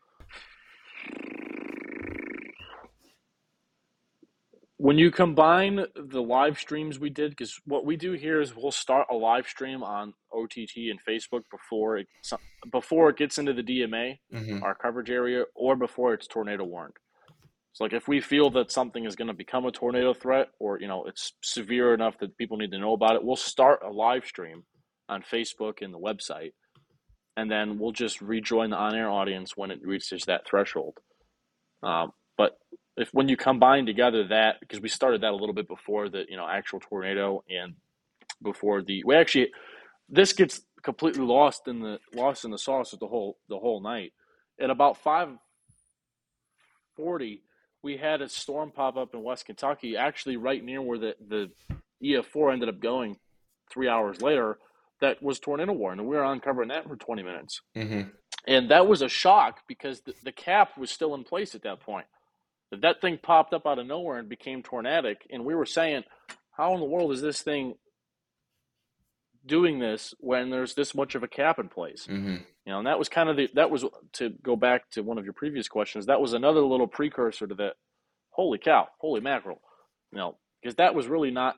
[4.82, 8.72] When you combine the live streams we did, because what we do here is we'll
[8.72, 12.08] start a live stream on OTT and Facebook before it
[12.72, 14.60] before it gets into the DMA, mm-hmm.
[14.64, 16.94] our coverage area, or before it's tornado warned.
[17.74, 20.80] So like if we feel that something is going to become a tornado threat or
[20.80, 23.88] you know it's severe enough that people need to know about it, we'll start a
[23.88, 24.64] live stream
[25.08, 26.54] on Facebook and the website,
[27.36, 30.98] and then we'll just rejoin the on-air audience when it reaches that threshold.
[31.84, 32.58] Um, but
[32.96, 36.24] if when you combine together that because we started that a little bit before the
[36.28, 37.74] you know actual tornado and
[38.42, 39.50] before the we actually
[40.08, 43.80] this gets completely lost in the lost in the sauce of the whole the whole
[43.80, 44.12] night
[44.60, 45.28] at about five
[46.96, 47.42] forty
[47.82, 51.50] we had a storm pop up in West Kentucky, actually right near where the, the
[52.02, 53.16] EF4 ended up going
[53.72, 54.58] three hours later.
[55.00, 57.60] That was tornado warning, and we were on covering that for 20 minutes.
[57.76, 58.02] Mm-hmm.
[58.46, 61.80] And that was a shock because the, the cap was still in place at that
[61.80, 62.06] point.
[62.80, 66.04] That thing popped up out of nowhere and became tornadic, and we were saying,
[66.52, 67.74] how in the world is this thing
[69.44, 72.06] doing this when there's this much of a cap in place?
[72.08, 72.36] Mm-hmm.
[72.64, 75.18] You know, and that was kind of the that was to go back to one
[75.18, 76.06] of your previous questions.
[76.06, 77.74] That was another little precursor to that.
[78.30, 78.88] Holy cow!
[78.98, 79.60] Holy mackerel!
[80.12, 81.56] You know, because that was really not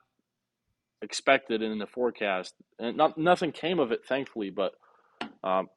[1.03, 4.51] expected in the forecast, and not nothing came of it, thankfully.
[4.51, 4.73] But
[5.43, 5.69] um,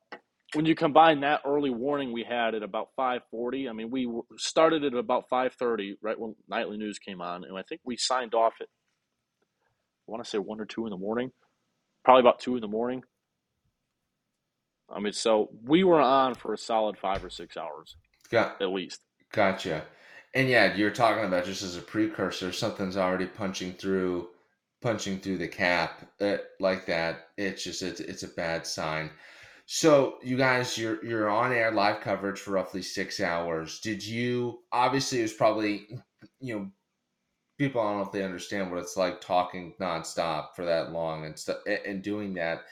[0.58, 4.84] when you combine that early warning we had at about 5:40, I mean, we started
[4.84, 8.56] at about 5:30, right when nightly news came on, and I think we signed off
[8.60, 11.32] at I want to say one or two in the morning,
[12.04, 13.04] probably about two in the morning.
[14.90, 17.96] I mean, so we were on for a solid five or six hours,
[18.32, 19.02] Got, at least.
[19.32, 19.86] Gotcha.
[20.34, 24.30] And yeah, you're talking about just as a precursor, something's already punching through,
[24.82, 27.28] punching through the cap uh, like that.
[27.38, 29.12] It's just it's it's a bad sign.
[29.68, 33.80] So you guys, you're you're on air live coverage for roughly six hours.
[33.82, 34.64] Did you?
[34.72, 35.88] Obviously, it was probably
[36.40, 36.72] you know
[37.58, 37.82] people.
[37.82, 41.38] I don't know if they understand what it's like talking nonstop for that long and
[41.38, 42.64] stuff and doing that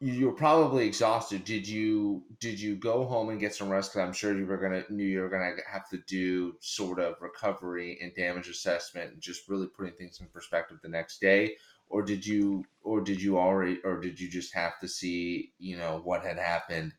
[0.00, 1.44] you were probably exhausted.
[1.44, 3.92] Did you did you go home and get some rest?
[3.92, 7.16] Because I'm sure you were gonna knew you were gonna have to do sort of
[7.20, 11.56] recovery and damage assessment and just really putting things in perspective the next day.
[11.90, 15.76] Or did you or did you already or did you just have to see you
[15.76, 16.92] know what had happened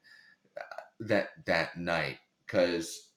[0.59, 2.17] uh, that that night?
[2.45, 3.09] Because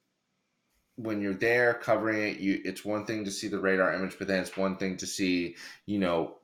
[0.96, 4.28] when you're there covering it, you it's one thing to see the radar image, but
[4.28, 5.56] then it's one thing to see
[5.86, 6.36] you know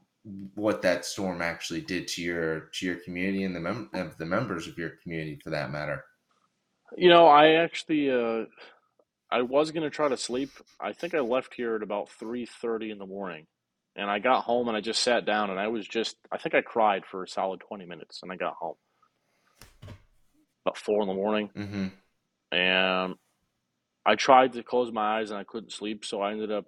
[0.54, 4.26] what that storm actually did to your to your community and the mem- of the
[4.26, 6.04] members of your community for that matter.
[6.96, 8.46] You know, I actually uh,
[9.30, 10.50] I was gonna try to sleep.
[10.80, 13.46] I think I left here at about three thirty in the morning,
[13.96, 16.54] and I got home and I just sat down and I was just I think
[16.54, 18.76] I cried for a solid twenty minutes and I got home
[20.64, 21.86] about four in the morning, mm-hmm.
[22.56, 23.14] and
[24.04, 26.66] I tried to close my eyes and I couldn't sleep, so I ended up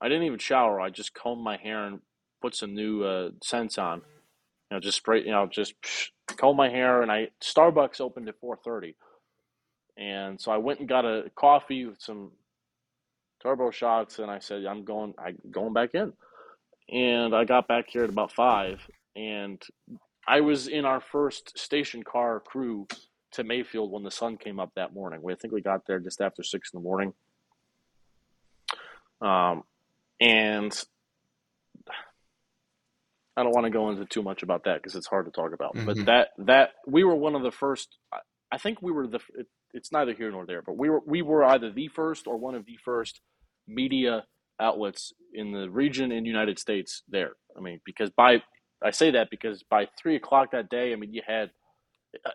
[0.00, 0.80] I didn't even shower.
[0.80, 2.00] I just combed my hair and
[2.42, 4.02] put some new uh, scents on.
[4.70, 5.24] You know, just spray.
[5.24, 7.00] You know, just psh, comb my hair.
[7.00, 8.96] And I Starbucks opened at four thirty,
[9.96, 12.32] and so I went and got a coffee with some
[13.44, 15.14] turbo shots, and I said, "I'm going.
[15.18, 16.12] I going back in."
[16.88, 18.80] And I got back here at about five,
[19.16, 19.62] and
[20.26, 22.86] I was in our first station car crew
[23.32, 25.20] to Mayfield when the sun came up that morning.
[25.22, 27.12] We I think we got there just after six in the morning.
[29.20, 29.62] Um,
[30.20, 30.84] and
[33.36, 35.52] I don't want to go into too much about that because it's hard to talk
[35.52, 35.74] about.
[35.74, 35.86] Mm-hmm.
[35.86, 37.96] But that that we were one of the first.
[38.52, 39.20] I think we were the.
[39.34, 42.36] It, it's neither here nor there, but we were we were either the first or
[42.36, 43.20] one of the first
[43.66, 44.24] media
[44.60, 47.02] outlets in the region in the United States.
[47.08, 48.42] There, I mean, because by
[48.82, 51.50] I say that because by three o'clock that day, I mean you had.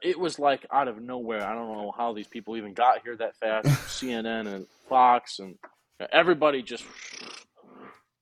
[0.02, 1.42] It was like out of nowhere.
[1.42, 3.68] I don't know how these people even got here that fast.
[3.88, 5.56] CNN and Fox and
[6.12, 6.84] everybody just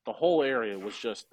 [0.05, 1.25] the whole area was just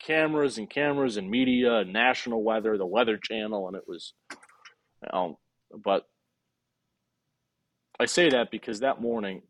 [0.00, 4.14] cameras and cameras and media and national weather, the Weather Channel, and it was,
[5.12, 5.36] um,
[5.84, 6.04] but
[7.98, 9.42] I say that because that morning,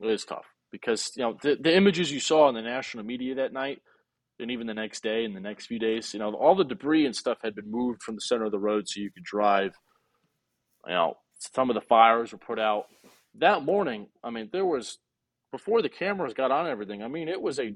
[0.00, 3.36] It is tough because you know the, the images you saw in the national media
[3.36, 3.80] that night,
[4.38, 7.06] and even the next day and the next few days, you know, all the debris
[7.06, 9.74] and stuff had been moved from the center of the road so you could drive.
[10.86, 12.86] You know, some of the fires were put out
[13.38, 14.08] that morning.
[14.22, 14.98] I mean, there was
[15.50, 17.02] before the cameras got on everything.
[17.02, 17.74] I mean, it was a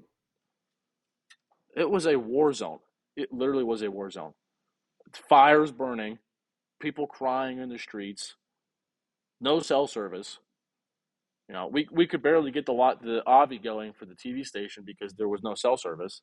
[1.77, 2.79] it was a war zone.
[3.17, 4.35] It literally was a war zone.
[5.29, 6.19] Fires burning,
[6.81, 8.35] people crying in the streets,
[9.41, 10.39] no cell service.
[11.49, 14.47] You know, we, we could barely get the lot the Avi going for the TV
[14.47, 16.23] station because there was no cell service,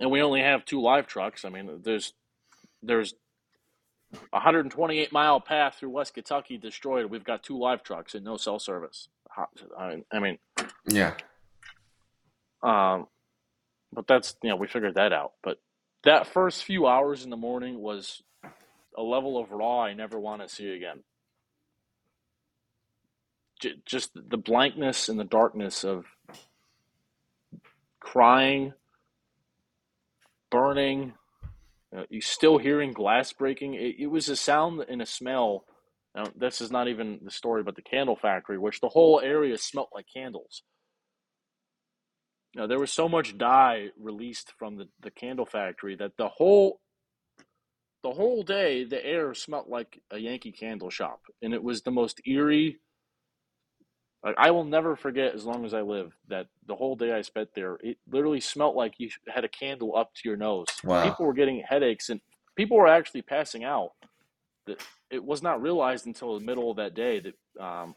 [0.00, 1.44] and we only have two live trucks.
[1.44, 2.14] I mean, there's
[2.82, 3.14] there's
[4.30, 7.06] 128 mile path through West Kentucky destroyed.
[7.06, 9.08] We've got two live trucks and no cell service.
[9.78, 10.38] I mean,
[10.88, 11.14] yeah.
[12.62, 13.06] Um,
[13.92, 15.32] but that's you know we figured that out.
[15.42, 15.58] But
[16.04, 18.22] that first few hours in the morning was
[18.96, 21.02] a level of raw I never want to see again.
[23.60, 26.06] J- just the blankness and the darkness of
[28.00, 28.72] crying,
[30.50, 31.14] burning.
[31.96, 33.74] Uh, you still hearing glass breaking.
[33.74, 35.64] It, it, was a sound and a smell.
[36.14, 39.56] Now, this is not even the story, but the candle factory, which the whole area
[39.58, 40.62] smelt like candles.
[42.54, 46.80] Now, there was so much dye released from the, the candle factory that the whole
[48.02, 51.90] the whole day the air smelt like a Yankee candle shop, and it was the
[51.90, 52.78] most eerie.
[54.22, 57.22] Like I will never forget as long as I live that the whole day I
[57.22, 60.66] spent there, it literally smelt like you had a candle up to your nose.
[60.84, 61.04] Wow.
[61.04, 62.20] People were getting headaches, and
[62.54, 63.92] people were actually passing out.
[64.66, 67.94] That it was not realized until the middle of that day that um,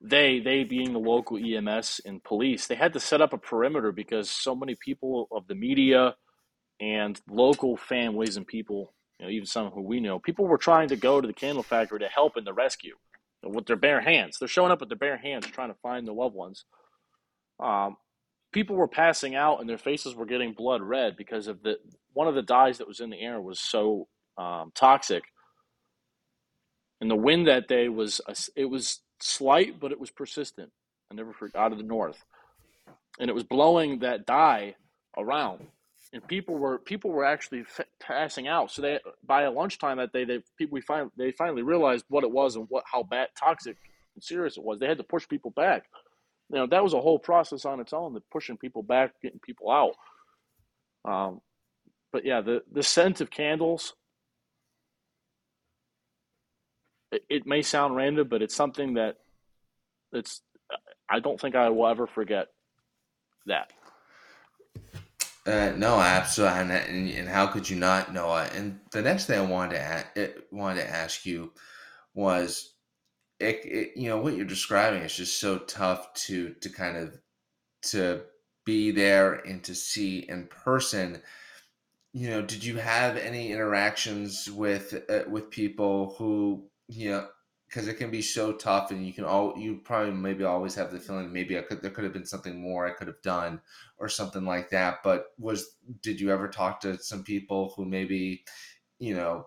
[0.00, 3.90] they they being the local EMS and police, they had to set up a perimeter
[3.90, 6.14] because so many people of the media
[6.80, 10.88] and local families and people, you know, even some who we know, people were trying
[10.88, 12.94] to go to the candle factory to help in the rescue
[13.42, 14.38] with their bare hands.
[14.38, 16.64] They're showing up with their bare hands trying to find their loved ones.
[17.58, 17.96] Um,
[18.52, 21.76] people were passing out and their faces were getting blood red because of the
[22.12, 25.22] one of the dyes that was in the air was so um, toxic.
[27.00, 30.70] And the wind that day was a, it was slight, but it was persistent.
[31.10, 32.22] I never forgot out of the north,
[33.18, 34.74] and it was blowing that dye
[35.16, 35.66] around
[36.12, 38.70] and people were people were actually f- passing out.
[38.70, 42.30] So they by lunchtime that day, they people we find they finally realized what it
[42.30, 43.76] was and what how bad, toxic,
[44.14, 44.80] and serious it was.
[44.80, 45.84] They had to push people back.
[46.50, 49.40] You know that was a whole process on its own, the pushing people back, getting
[49.40, 49.94] people out.
[51.04, 51.40] Um,
[52.12, 53.94] but yeah, the the scent of candles.
[57.12, 59.18] It, it may sound random, but it's something that
[60.12, 60.42] it's.
[61.08, 62.48] I don't think I will ever forget
[63.46, 63.72] that.
[65.46, 68.50] Uh, no, absolutely, and, and, and, how could you not, Noah?
[68.54, 69.78] And the next thing I wanted
[70.14, 71.52] to wanted to ask you
[72.14, 72.74] was,
[73.38, 77.18] it, it, you know, what you're describing is just so tough to to kind of
[77.84, 78.22] to
[78.66, 81.22] be there and to see in person.
[82.12, 87.28] You know, did you have any interactions with uh, with people who you know
[87.70, 90.90] because it can be so tough and you can all you probably maybe always have
[90.90, 93.60] the feeling maybe I could there could have been something more I could have done
[93.98, 98.44] or something like that but was did you ever talk to some people who maybe
[98.98, 99.46] you know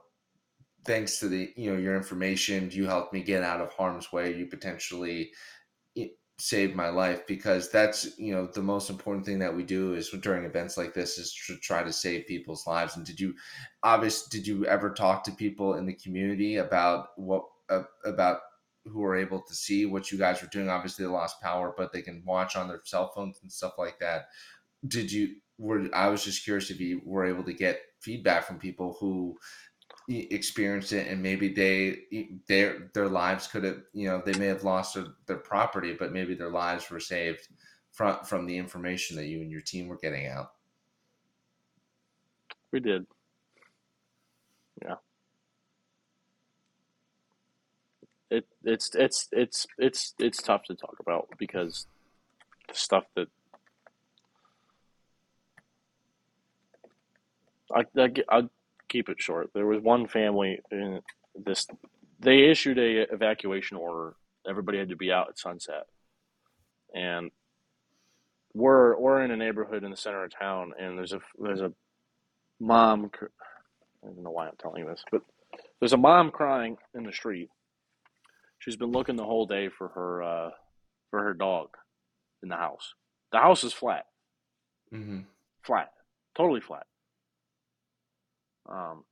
[0.85, 4.33] thanks to the you know your information you helped me get out of harm's way
[4.33, 5.31] you potentially
[6.39, 7.25] saved my life?
[7.27, 10.93] Because that's you know the most important thing that we do is during events like
[10.93, 13.33] this is to try to save people's lives and did you
[13.83, 17.43] obviously did you ever talk to people in the community about what
[17.79, 18.39] uh, about
[18.85, 20.69] who are able to see what you guys were doing.
[20.69, 23.99] Obviously, they lost power, but they can watch on their cell phones and stuff like
[23.99, 24.27] that.
[24.87, 25.35] Did you?
[25.57, 29.37] Were I was just curious if you were able to get feedback from people who
[30.09, 34.63] experienced it and maybe they their their lives could have you know they may have
[34.63, 37.47] lost their, their property but maybe their lives were saved
[37.91, 40.51] from from the information that you and your team were getting out
[42.73, 43.05] we did
[44.83, 44.95] yeah
[48.33, 51.85] it it's it's it's it's it's tough to talk about because
[52.67, 53.27] the stuff that
[57.73, 58.49] I, I I'll
[58.89, 59.51] keep it short.
[59.53, 61.01] There was one family in
[61.35, 61.67] this.
[62.19, 64.15] They issued a evacuation order.
[64.47, 65.85] Everybody had to be out at sunset,
[66.93, 67.29] and
[68.53, 71.71] we're we're in a neighborhood in the center of town, and there's a there's a
[72.59, 73.11] mom.
[74.03, 75.21] I don't know why I'm telling you this, but
[75.79, 77.49] there's a mom crying in the street
[78.63, 80.49] She's been looking the whole day for her uh,
[81.09, 81.69] for her dog
[82.41, 82.93] in the house.
[83.31, 84.05] The house is flat,
[84.93, 85.21] mm-hmm.
[85.63, 85.91] flat,
[86.35, 86.85] totally flat.
[88.69, 89.03] Um,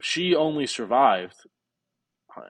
[0.00, 1.36] she only survived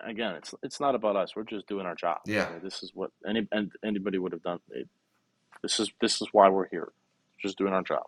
[0.04, 1.34] again, it's it's not about us.
[1.36, 2.18] We're just doing our job.
[2.26, 2.48] Yeah.
[2.62, 4.60] This is what any and anybody would have done.
[4.70, 4.88] It,
[5.62, 6.92] this is this is why we're here,
[7.40, 8.06] just doing our job.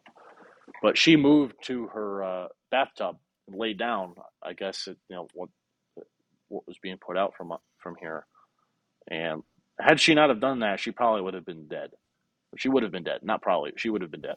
[0.82, 4.14] But she moved to her uh, bathtub and laid down.
[4.42, 5.48] I guess it, you know what
[6.48, 8.26] what was being put out from from here,
[9.10, 9.42] and
[9.80, 11.90] had she not have done that, she probably would have been dead.
[12.56, 13.20] She would have been dead.
[13.22, 13.72] Not probably.
[13.76, 14.36] She would have been dead.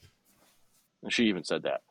[1.02, 1.82] And she even said that.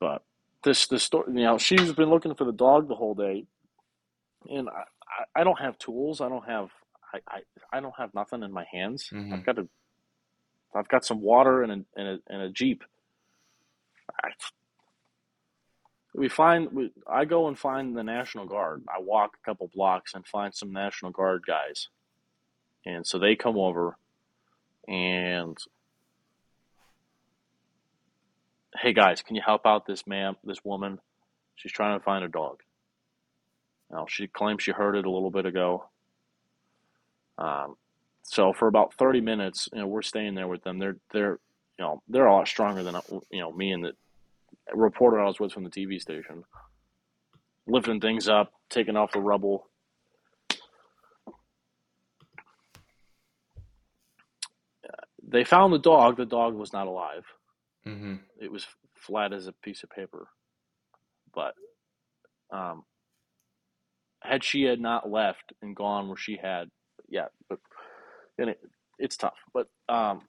[0.00, 0.22] But
[0.64, 3.46] this this story, you know, she's been looking for the dog the whole day,
[4.48, 4.82] and I,
[5.36, 6.20] I, I don't have tools.
[6.20, 6.70] I don't have
[7.14, 7.40] I, I,
[7.76, 9.08] I don't have nothing in my hands.
[9.12, 9.32] Mhm.
[9.32, 9.68] I've got a
[10.74, 12.82] I've got some water and a and a, and a jeep.
[14.24, 14.30] I,
[16.14, 18.82] we find we, I go and find the National Guard.
[18.88, 21.88] I walk a couple blocks and find some National Guard guys,
[22.84, 23.96] and so they come over,
[24.86, 25.56] and
[28.80, 30.98] hey guys, can you help out this man, this woman?
[31.56, 32.62] She's trying to find a dog.
[33.90, 35.88] Now she claims she heard it a little bit ago.
[37.38, 37.76] Um,
[38.22, 40.78] so for about thirty minutes, you know, we're staying there with them.
[40.78, 41.38] They're they're
[41.78, 42.96] you know they're a lot stronger than
[43.30, 43.92] you know me and the
[44.72, 46.44] reporter I was with from the TV station,
[47.66, 49.68] lifting things up, taking off the rubble.
[55.26, 56.16] They found the dog.
[56.16, 57.24] The dog was not alive.
[57.86, 58.16] Mm-hmm.
[58.40, 60.28] It was flat as a piece of paper.
[61.34, 61.54] But
[62.50, 62.84] um,
[64.22, 66.70] had she had not left and gone where she had,
[67.08, 67.58] yeah, but
[68.38, 68.60] and it,
[68.98, 69.38] it's tough.
[69.52, 70.22] But um,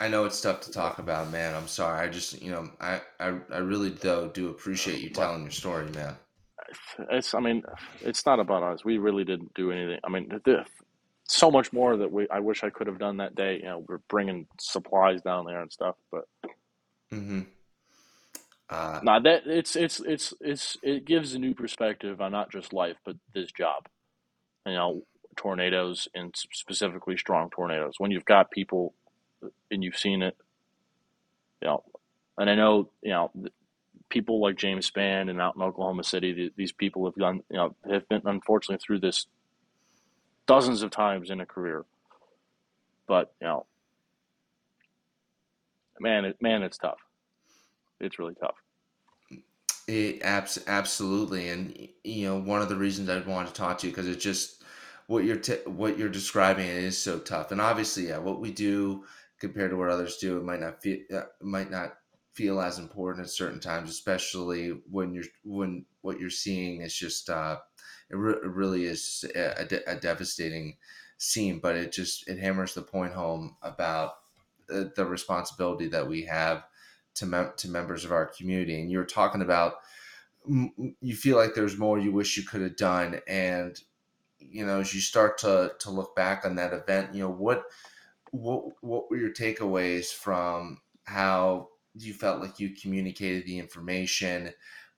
[0.00, 1.54] I know it's tough to talk about, man.
[1.54, 2.06] I'm sorry.
[2.06, 5.90] I just, you know, I, I, I really though do appreciate you telling your story,
[5.90, 6.16] man.
[7.10, 7.62] it's I mean,
[8.00, 8.84] it's not about us.
[8.84, 10.00] We really didn't do anything.
[10.02, 10.64] I mean, the,
[11.24, 13.58] so much more that we I wish I could have done that day.
[13.58, 16.24] You know, we're bringing supplies down there and stuff, but
[17.12, 17.40] Mm-hmm.
[18.68, 22.72] Uh, nah, that it's it's it's it's it gives a new perspective on not just
[22.72, 23.88] life but this job.
[24.64, 25.02] You know,
[25.36, 27.94] tornadoes and specifically strong tornadoes.
[27.98, 28.94] When you've got people
[29.70, 30.36] and you've seen it,
[31.62, 31.84] you know,
[32.38, 33.30] and I know you know
[34.10, 36.52] people like James Spann and out in Oklahoma City.
[36.56, 39.26] These people have gone, you know, have been unfortunately through this
[40.46, 41.84] dozens of times in a career.
[43.06, 43.66] But you know,
[45.98, 46.98] man, it, man, it's tough.
[48.00, 48.56] It's really tough.
[49.86, 53.86] It abs- absolutely, and you know one of the reasons I want to talk to
[53.86, 54.62] you because it's just
[55.06, 59.04] what you're t- what you're describing is so tough, and obviously, yeah, what we do
[59.40, 61.98] compared to what others do, it might not feel uh, might not
[62.32, 67.28] feel as important at certain times, especially when you're when what you're seeing is just
[67.30, 67.58] uh,
[68.10, 70.76] it, re- it really is a, de- a devastating
[71.18, 74.14] scene, but it just it hammers the point home about
[74.72, 76.64] uh, the responsibility that we have
[77.14, 78.80] to mem- to members of our community.
[78.80, 79.74] And you're talking about
[80.48, 83.80] m- you feel like there's more you wish you could have done, and
[84.38, 87.64] you know as you start to to look back on that event, you know what
[88.32, 94.52] what what were your takeaways from how you felt like you communicated the information?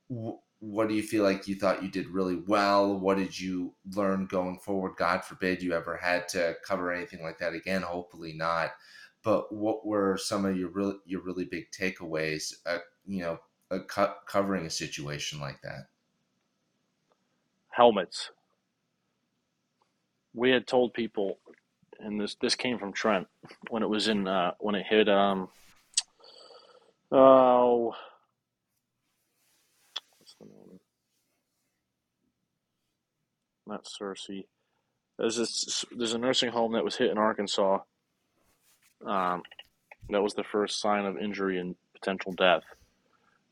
[0.09, 2.99] What do you feel like you thought you did really well?
[2.99, 4.95] What did you learn going forward?
[4.97, 7.83] God forbid you ever had to cover anything like that again.
[7.83, 8.70] Hopefully not
[9.22, 13.39] but what were some of your really your really big takeaways uh, you know
[13.70, 15.89] uh, co- covering a situation like that
[17.70, 18.30] Helmets.
[20.35, 21.39] We had told people,
[22.03, 23.27] and this this came from Trent
[23.71, 25.49] when it was in uh, when it hit um
[27.11, 27.95] oh
[30.19, 30.81] what's the name?
[33.67, 34.45] Not Cersei.
[35.19, 37.79] There's this there's a nursing home that was hit in Arkansas.
[39.07, 39.43] Um,
[40.11, 42.63] that was the first sign of injury and potential death.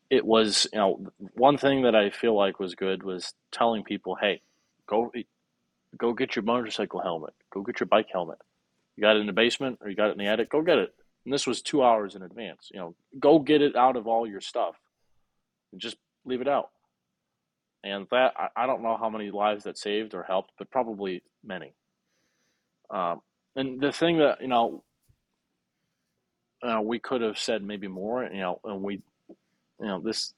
[0.09, 4.17] It was you know one thing that I feel like was good was telling people,
[4.21, 4.43] hey,
[4.87, 5.13] go
[5.97, 8.39] go get your motorcycle helmet, go get your bike helmet.
[8.97, 10.79] You got it in the basement or you got it in the attic, go get
[10.79, 10.95] it.
[11.25, 12.71] And this was two hours in advance.
[12.73, 14.77] You know, go get it out of all your stuff.
[15.73, 16.71] And just leave it out.
[17.83, 21.23] And that I, I don't know how many lives that saved or helped, but probably
[21.45, 21.73] many.
[22.91, 23.21] Um,
[23.57, 24.83] and the thing that you know,
[26.63, 28.25] uh, we could have said maybe more.
[28.25, 30.35] You know, and we, you know, this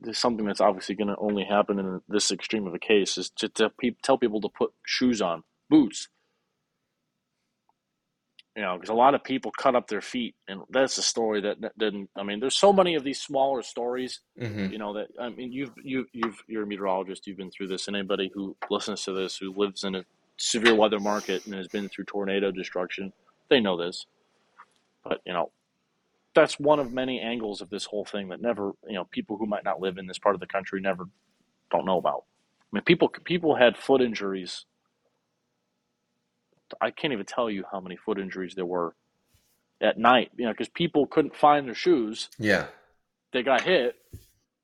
[0.00, 3.30] this something that's obviously going to only happen in this extreme of a case is
[3.30, 6.08] to, to pe- tell people to put shoes on, boots.
[8.54, 11.42] You know, because a lot of people cut up their feet, and that's a story
[11.42, 12.08] that, that didn't.
[12.16, 14.72] I mean, there's so many of these smaller stories mm-hmm.
[14.72, 17.86] you know that i mean you've you you've you're a meteorologist you've been through this
[17.86, 20.04] and anybody who listens to this who lives in a
[20.38, 23.12] severe weather market and has been through tornado destruction
[23.48, 24.06] they know this
[25.04, 25.50] but you know
[26.36, 29.46] that's one of many angles of this whole thing that never you know people who
[29.46, 31.08] might not live in this part of the country never
[31.70, 32.24] don't know about
[32.72, 34.64] I mean, people people had foot injuries.
[36.80, 38.94] I can't even tell you how many foot injuries there were
[39.80, 40.32] at night.
[40.36, 42.28] You know, because people couldn't find their shoes.
[42.38, 42.66] Yeah.
[43.32, 43.96] They got hit,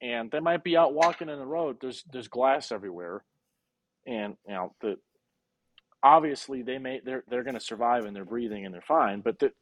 [0.01, 1.79] and they might be out walking in the road.
[1.81, 3.23] There's there's glass everywhere,
[4.07, 4.99] and you know the
[6.03, 9.21] obviously they may they're they're going to survive and they're breathing and they're fine.
[9.21, 9.53] But the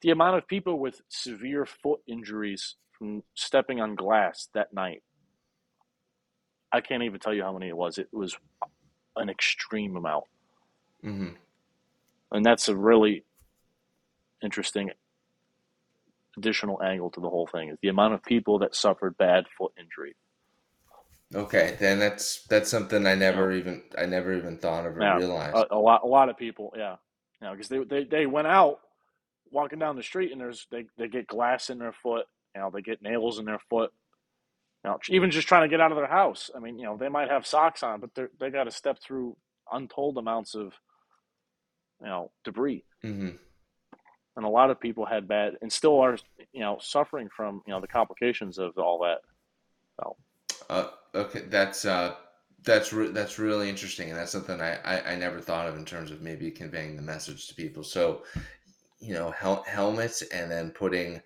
[0.00, 5.02] the amount of people with severe foot injuries from stepping on glass that night,
[6.72, 7.98] I can't even tell you how many it was.
[7.98, 8.36] It was
[9.16, 10.24] an extreme amount,
[11.02, 11.30] hmm
[12.30, 13.24] and that's a really
[14.42, 14.90] interesting
[16.36, 19.72] additional angle to the whole thing is the amount of people that suffered bad foot
[19.78, 20.14] injury.
[21.34, 25.18] Okay, then that's that's something I never even I never even thought of or Now,
[25.18, 25.56] realized.
[25.70, 26.96] a, a lot, a lot of people, yeah,
[27.42, 28.80] know, because they, they they went out
[29.52, 32.70] walking down the street and there's they, they get glass in their foot, you know,
[32.72, 33.92] they get nails in their foot,
[34.84, 36.50] you know, even just trying to get out of their house.
[36.56, 38.98] I mean, you know, they might have socks on, but they they got to step
[39.02, 39.36] through
[39.72, 40.72] untold amounts of,
[42.00, 43.38] you know, debris, hmm
[44.36, 46.16] and a lot of people had bad and still are,
[46.52, 49.18] you know, suffering from you know the complications of all that.
[50.00, 50.16] So,
[50.68, 52.14] Uh, okay, that's uh,
[52.62, 55.84] that's re- that's really interesting, and that's something I, I I never thought of in
[55.84, 57.82] terms of maybe conveying the message to people.
[57.84, 58.22] So,
[59.00, 61.20] you know, hel- helmets, and then putting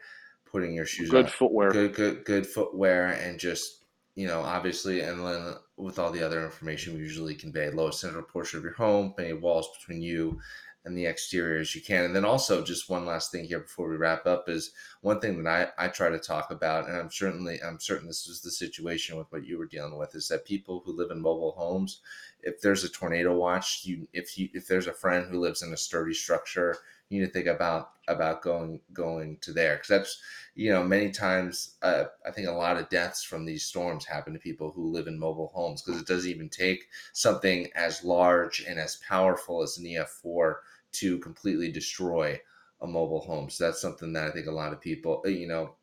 [0.45, 1.71] putting your shoes good on, footwear.
[1.71, 6.45] good good good footwear, and just you know, obviously, and then with all the other
[6.45, 10.39] information we usually convey, lowest central portion of your home, many walls between you
[10.85, 12.05] and the exterior as you can.
[12.05, 15.43] And then also, just one last thing here before we wrap up is one thing
[15.43, 18.51] that I, I try to talk about, and I'm certainly I'm certain this is the
[18.51, 22.01] situation with what you were dealing with, is that people who live in mobile homes,
[22.43, 25.73] if there's a tornado watch, you if you if there's a friend who lives in
[25.73, 26.77] a sturdy structure,
[27.09, 30.23] you need to think about about going going to there because that's
[30.55, 34.33] you know many times uh, I think a lot of deaths from these storms happen
[34.33, 38.65] to people who live in mobile homes because it doesn't even take something as large
[38.67, 40.57] and as powerful as an EF4
[40.93, 42.41] to completely destroy
[42.81, 43.49] a mobile home.
[43.49, 45.77] So that's something that I think a lot of people, uh, you know,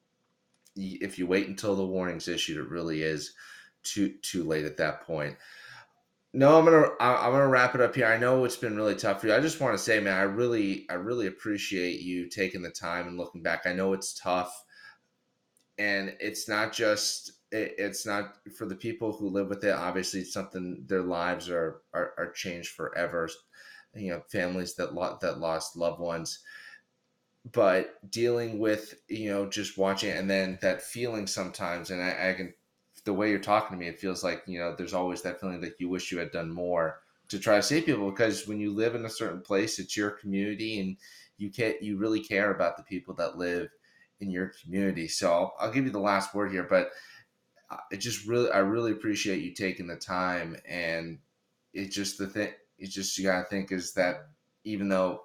[0.75, 3.33] if you wait until the warning's issued, it really is
[3.83, 5.37] too too late at that point.
[6.33, 8.05] No, I'm gonna I'm gonna wrap it up here.
[8.05, 9.33] I know it's been really tough for you.
[9.33, 13.07] I just want to say, man, I really I really appreciate you taking the time
[13.07, 13.65] and looking back.
[13.65, 14.53] I know it's tough,
[15.77, 19.71] and it's not just it, it's not for the people who live with it.
[19.73, 23.29] Obviously, it's something their lives are are, are changed forever.
[23.95, 26.39] You know, families that lo- that lost loved ones
[27.51, 32.33] but dealing with you know just watching and then that feeling sometimes and I, I
[32.33, 32.53] can
[33.09, 35.59] the way you're talking to me it feels like you know there's always that feeling
[35.59, 38.71] that you wish you had done more to try to save people because when you
[38.71, 40.95] live in a certain place it's your community and
[41.37, 43.67] you can't you really care about the people that live
[44.19, 45.07] in your community.
[45.07, 46.91] So i'll, I'll give you the last word here but
[47.89, 51.17] it just really i really appreciate you taking the time and
[51.73, 54.27] it just the thing it's just you gotta think is that
[54.65, 55.21] even though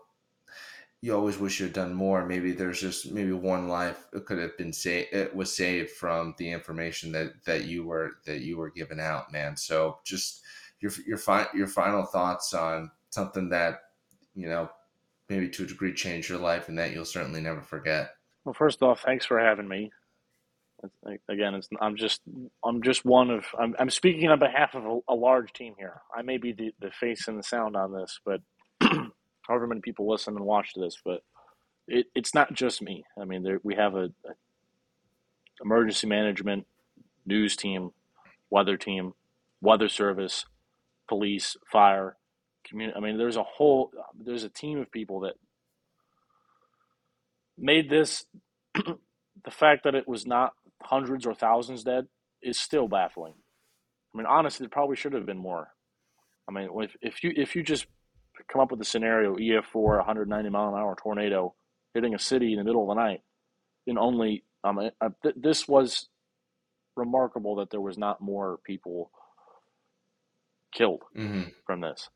[1.05, 2.25] you always wish you had done more.
[2.25, 5.13] Maybe there's just maybe one life could have been saved.
[5.13, 9.31] It was saved from the information that that you were that you were given out,
[9.31, 9.55] man.
[9.55, 10.41] So just
[10.81, 13.81] your your fi- your final thoughts on something that
[14.35, 14.71] you know
[15.29, 18.13] maybe to a degree changed your life and that you'll certainly never forget.
[18.47, 19.93] Well, first off, thanks for having me.
[21.29, 22.23] Again, I'm just
[22.65, 26.01] I'm just one of I'm, I'm speaking on behalf of a, a large team here.
[26.17, 28.41] I may be the, the face and the sound on this, but
[29.47, 31.23] however many people listen and watch this, but
[31.87, 33.05] it, it's not just me.
[33.21, 34.35] I mean, there, we have a, a
[35.63, 36.67] emergency management,
[37.27, 37.91] news team,
[38.51, 39.13] weather team,
[39.61, 40.45] weather service,
[41.09, 42.17] police, fire,
[42.65, 42.97] community.
[42.97, 45.35] I mean, there's a whole there's a team of people that
[47.59, 48.25] made this.
[48.75, 52.07] the fact that it was not hundreds or thousands dead
[52.43, 53.35] is still baffling.
[54.15, 55.69] I mean, honestly, it probably should have been more.
[56.49, 57.87] I mean, if, if you if you just
[58.51, 61.55] come up with a scenario, EF4, 190 mile an hour tornado
[61.95, 63.21] hitting a city in the middle of the night,
[63.87, 66.09] in only um, uh, th- this was
[66.97, 69.11] remarkable that there was not more people
[70.75, 72.09] killed hmm from this.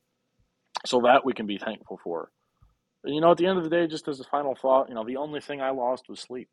[0.87, 2.31] So that we can be thankful for.
[3.05, 4.95] And, you know, at the end of the day, just as a final thought, you
[4.95, 6.49] know, the only thing I lost was sleep.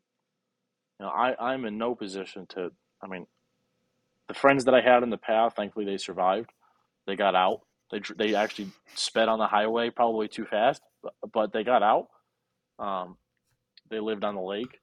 [0.98, 2.70] You know, I, I'm in no position to,
[3.02, 3.26] I mean,
[4.28, 6.50] the friends that I had in the path, thankfully they survived.
[7.06, 7.60] They got out.
[7.90, 12.08] They, they actually sped on the highway probably too fast, but, but they got out.
[12.78, 13.16] Um,
[13.90, 14.80] they lived on the lake.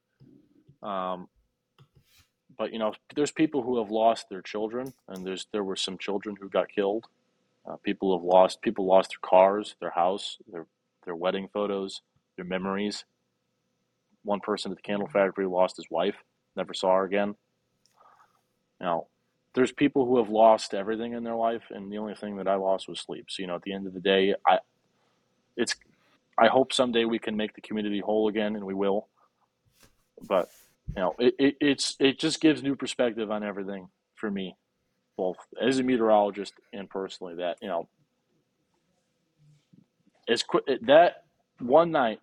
[0.81, 1.27] Um,
[2.57, 5.97] but you know, there's people who have lost their children, and there's there were some
[5.97, 7.05] children who got killed.
[7.65, 10.67] Uh, people have lost people lost their cars, their house, their
[11.05, 12.01] their wedding photos,
[12.35, 13.05] their memories.
[14.23, 16.15] One person at the candle factory lost his wife,
[16.55, 17.35] never saw her again.
[18.79, 19.07] You know,
[19.53, 22.55] there's people who have lost everything in their life, and the only thing that I
[22.55, 23.25] lost was sleep.
[23.29, 24.59] So you know, at the end of the day, I
[25.55, 25.75] it's
[26.37, 29.07] I hope someday we can make the community whole again, and we will.
[30.27, 30.49] But
[30.95, 34.55] you know, it, it it's it just gives new perspective on everything for me,
[35.17, 37.35] both as a meteorologist and personally.
[37.35, 37.87] That you know,
[40.27, 41.25] as quick that
[41.59, 42.19] one night,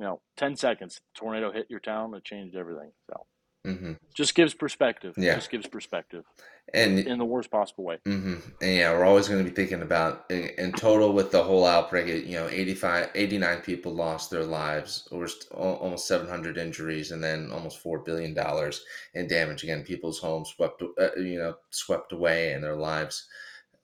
[0.00, 2.90] you know, ten seconds, tornado hit your town, it changed everything.
[3.08, 3.26] So
[3.66, 3.92] Mm-hmm.
[4.14, 5.14] just gives perspective.
[5.16, 5.34] Yeah.
[5.34, 6.24] Just gives perspective
[6.72, 7.98] And in the worst possible way.
[8.06, 8.36] Mm-hmm.
[8.62, 11.66] And yeah, we're always going to be thinking about in, in total with the whole
[11.66, 12.06] outbreak.
[12.06, 17.50] You know, 85, 89 people lost their lives, al- almost seven hundred injuries, and then
[17.52, 18.84] almost four billion dollars
[19.14, 19.62] in damage.
[19.64, 23.26] Again, people's homes swept, uh, you know, swept away, and their lives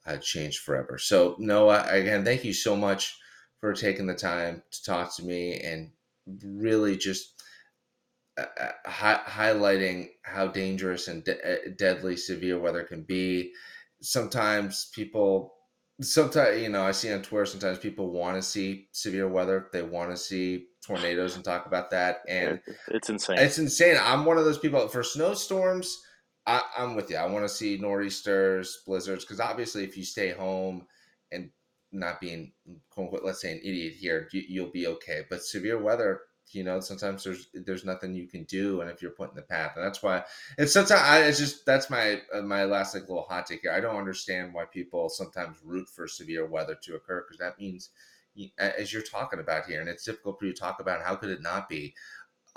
[0.06, 0.98] uh, changed forever.
[0.98, 3.16] So, Noah, again, thank you so much
[3.60, 5.90] for taking the time to talk to me and
[6.44, 7.41] really just
[8.38, 13.52] hi- highlighting how dangerous and de- uh, deadly severe weather can be.
[14.00, 15.54] Sometimes people,
[16.00, 17.46] sometimes you know, I see on Twitter.
[17.46, 19.68] Sometimes people want to see severe weather.
[19.72, 22.20] They want to see tornadoes and talk about that.
[22.28, 23.38] And it's insane.
[23.38, 23.96] it's insane.
[24.00, 26.00] I'm one of those people for snowstorms.
[26.46, 27.16] I, I'm with you.
[27.16, 30.86] I want to see nor'easters, blizzards, because obviously, if you stay home
[31.30, 31.50] and
[31.92, 32.52] not being,
[32.90, 35.22] quote unquote, let's say an idiot here, you, you'll be okay.
[35.30, 36.22] But severe weather,
[36.54, 39.42] you know, sometimes there's there's nothing you can do, and if you're put in the
[39.42, 40.24] path, and that's why
[40.58, 43.72] it's sometimes I, it's just that's my uh, my last like little hot take here.
[43.72, 47.90] I don't understand why people sometimes root for severe weather to occur because that means,
[48.58, 51.02] as you're talking about here, and it's difficult for you to talk about.
[51.02, 51.94] How could it not be?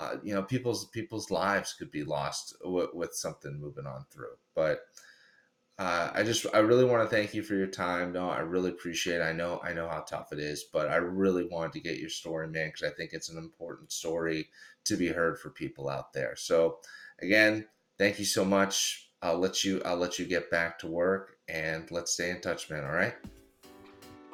[0.00, 4.36] uh, you know people's people's lives could be lost w- with something moving on through
[4.54, 4.80] but
[5.78, 8.70] uh, i just i really want to thank you for your time no i really
[8.70, 11.80] appreciate it i know i know how tough it is but i really wanted to
[11.80, 14.48] get your story man because i think it's an important story
[14.84, 16.78] to be heard for people out there so
[17.20, 17.66] again
[17.98, 21.90] thank you so much i'll let you i'll let you get back to work and
[21.90, 23.14] let's stay in touch man all right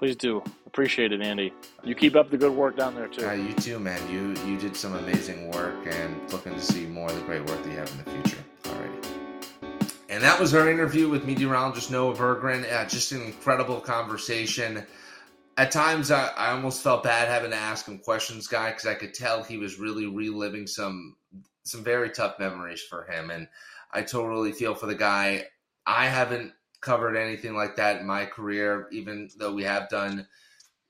[0.03, 0.43] Please do.
[0.67, 1.53] Appreciate it, Andy.
[1.85, 3.25] You keep up the good work down there too.
[3.25, 4.01] Uh, you too, man.
[4.11, 7.63] You you did some amazing work, and looking to see more of the great work
[7.63, 8.45] that you have in the future.
[10.23, 12.63] And that was our interview with meteorologist Noah Bergren.
[12.73, 14.87] Uh, just an incredible conversation.
[15.57, 18.95] At times, I, I almost felt bad having to ask him questions, guy, because I
[18.95, 21.17] could tell he was really reliving some
[21.65, 23.49] some very tough memories for him, and
[23.93, 25.47] I totally feel for the guy.
[25.89, 30.29] I haven't covered anything like that in my career, even though we have done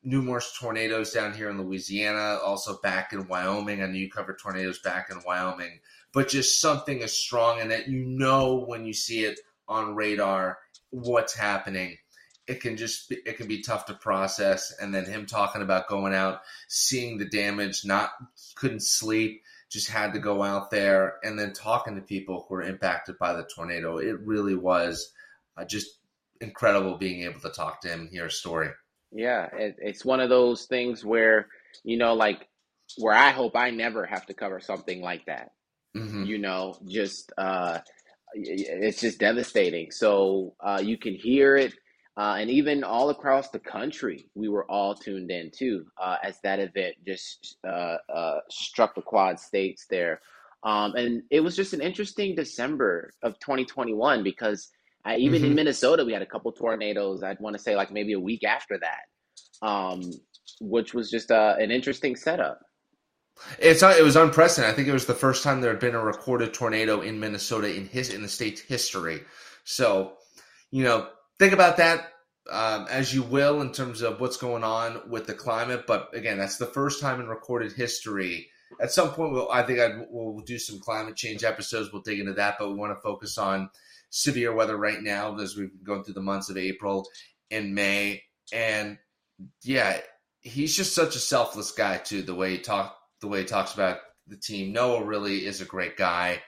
[0.03, 3.83] numerous tornadoes down here in Louisiana, also back in Wyoming.
[3.83, 5.81] I know you covered tornadoes back in Wyoming,
[6.13, 10.59] but just something is strong and that you know when you see it on radar
[10.91, 11.97] what's happening.
[12.47, 14.75] It can just be, it can be tough to process.
[14.81, 18.11] And then him talking about going out, seeing the damage, not
[18.57, 22.63] couldn't sleep, just had to go out there, and then talking to people who were
[22.63, 23.99] impacted by the tornado.
[23.99, 25.13] It really was
[25.57, 25.99] uh, just
[26.41, 28.69] incredible being able to talk to him and hear a story.
[29.13, 31.47] Yeah, it, it's one of those things where,
[31.85, 32.49] you know, like
[32.99, 35.53] where I hope I never have to cover something like that.
[35.95, 37.81] Hmm You know, just uh,
[38.35, 39.91] it's just devastating.
[39.91, 41.75] So uh, you can hear it,
[42.17, 46.39] uh, and even all across the country, we were all tuned in too uh, as
[46.43, 50.21] that event just uh, uh, struck the Quad States there.
[50.65, 54.71] Um, and it was just an interesting December of 2021 because
[55.05, 55.57] I, even in Mhm.
[55.57, 57.23] Minnesota, we had a couple tornadoes.
[57.23, 59.21] I'd want to say like maybe a week after that,
[59.67, 60.03] um,
[60.61, 62.61] which was just uh, an interesting setup.
[63.59, 64.73] It's it was unprecedented.
[64.73, 67.75] I think it was the first time there had been a recorded tornado in Minnesota
[67.75, 69.21] in his in the state's history.
[69.65, 70.15] So,
[70.71, 72.13] you know, think about that
[72.51, 75.87] um, as you will in terms of what's going on with the climate.
[75.87, 78.49] But again, that's the first time in recorded history.
[78.81, 81.93] At some point, we'll, I think I'd, we'll do some climate change episodes.
[81.93, 83.71] We'll dig into that, but we want to focus on
[84.11, 87.07] severe weather right now as we've been going through the months of April
[87.51, 88.23] and May.
[88.53, 88.99] And
[89.63, 90.01] yeah,
[90.41, 92.23] he's just such a selfless guy too.
[92.23, 94.73] The way he talk, the way he talks about the team.
[94.73, 96.43] Noah really is a great guy,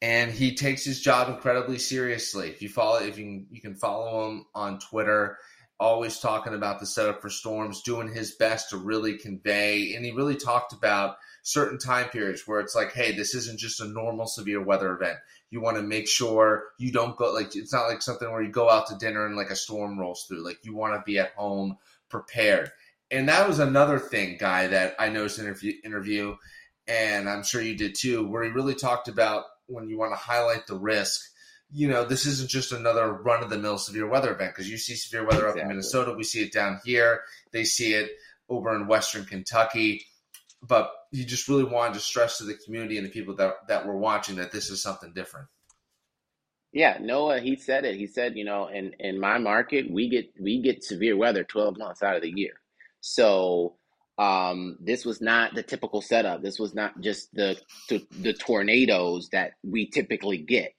[0.00, 2.48] and he takes his job incredibly seriously.
[2.48, 5.36] If you follow, if you can, you can follow him on Twitter.
[5.78, 9.92] Always talking about the setup for storms, doing his best to really convey.
[9.94, 13.80] And he really talked about certain time periods where it's like, hey, this isn't just
[13.80, 15.18] a normal severe weather event.
[15.50, 18.50] You want to make sure you don't go like it's not like something where you
[18.50, 20.44] go out to dinner and like a storm rolls through.
[20.44, 21.76] Like you want to be at home
[22.08, 22.70] prepared.
[23.10, 26.36] And that was another thing, guy, that I noticed in interview, interview,
[26.88, 30.16] and I'm sure you did too, where he really talked about when you want to
[30.16, 31.20] highlight the risk.
[31.72, 34.78] You know, this isn't just another run of the mill severe weather event because you
[34.78, 37.22] see severe weather up in Minnesota, we see it down here,
[37.52, 38.10] they see it
[38.48, 40.06] over in Western Kentucky.
[40.62, 43.86] But you just really wanted to stress to the community and the people that that
[43.86, 45.48] were watching that this is something different.
[46.72, 47.96] Yeah, Noah, he said it.
[47.96, 51.78] He said, you know, in in my market, we get we get severe weather 12
[51.78, 52.60] months out of the year.
[53.06, 53.76] So,
[54.18, 56.42] um, this was not the typical setup.
[56.42, 57.56] This was not just the
[57.88, 60.72] the, the tornadoes that we typically get.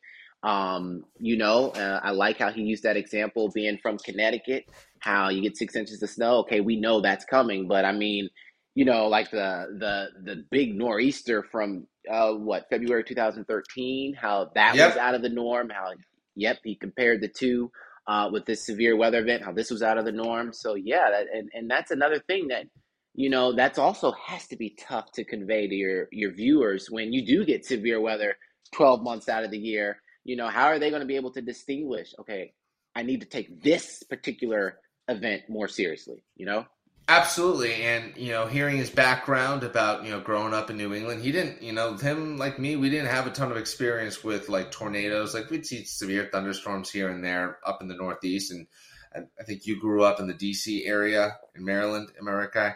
[0.43, 4.65] Um, you know, uh, I like how he used that example being from Connecticut,
[4.99, 6.39] how you get six inches of snow.
[6.39, 8.29] Okay, we know that's coming, but I mean,
[8.75, 14.75] you know, like the the the big nor'easter from uh, what February 2013, how that
[14.75, 14.89] Yep.
[14.89, 15.69] was out of the norm.
[15.69, 15.93] How
[16.35, 17.71] yep, he compared the two
[18.07, 20.53] uh, with this severe weather event, how this was out of the norm.
[20.53, 22.65] So yeah, that, and and that's another thing that
[23.13, 27.13] you know that's also has to be tough to convey to your your viewers when
[27.13, 28.35] you do get severe weather
[28.73, 30.01] 12 months out of the year.
[30.23, 32.13] You know, how are they going to be able to distinguish?
[32.19, 32.53] Okay,
[32.95, 36.23] I need to take this particular event more seriously.
[36.35, 36.65] You know.
[37.09, 41.21] Absolutely, and you know, hearing his background about you know growing up in New England,
[41.23, 44.49] he didn't, you know, him like me, we didn't have a ton of experience with
[44.49, 45.33] like tornadoes.
[45.33, 48.67] Like we'd see severe thunderstorms here and there up in the Northeast, and
[49.15, 50.85] I, think you grew up in the D.C.
[50.85, 52.75] area in Maryland, America.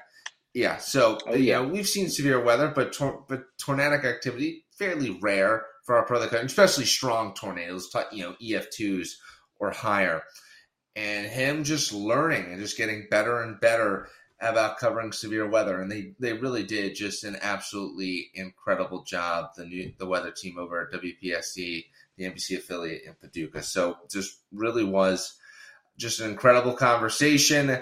[0.54, 1.62] Yeah, so Oh, you yeah.
[1.62, 6.18] know we've seen severe weather, but tor- but tornadic activity fairly rare for our part
[6.18, 9.20] of the country, especially strong tornadoes, you know, EF twos
[9.60, 10.24] or higher.
[10.96, 14.08] And him just learning and just getting better and better
[14.42, 19.52] about covering severe weather, and they they really did just an absolutely incredible job.
[19.56, 21.86] The new the weather team over at WPSD,
[22.18, 23.64] the NBC affiliate in Paducah.
[23.64, 25.38] So just really was
[25.98, 27.78] just an incredible conversation.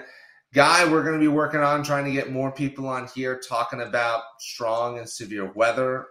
[0.52, 3.80] Guy, we're going to be working on trying to get more people on here talking
[3.80, 6.08] about strong and severe weather,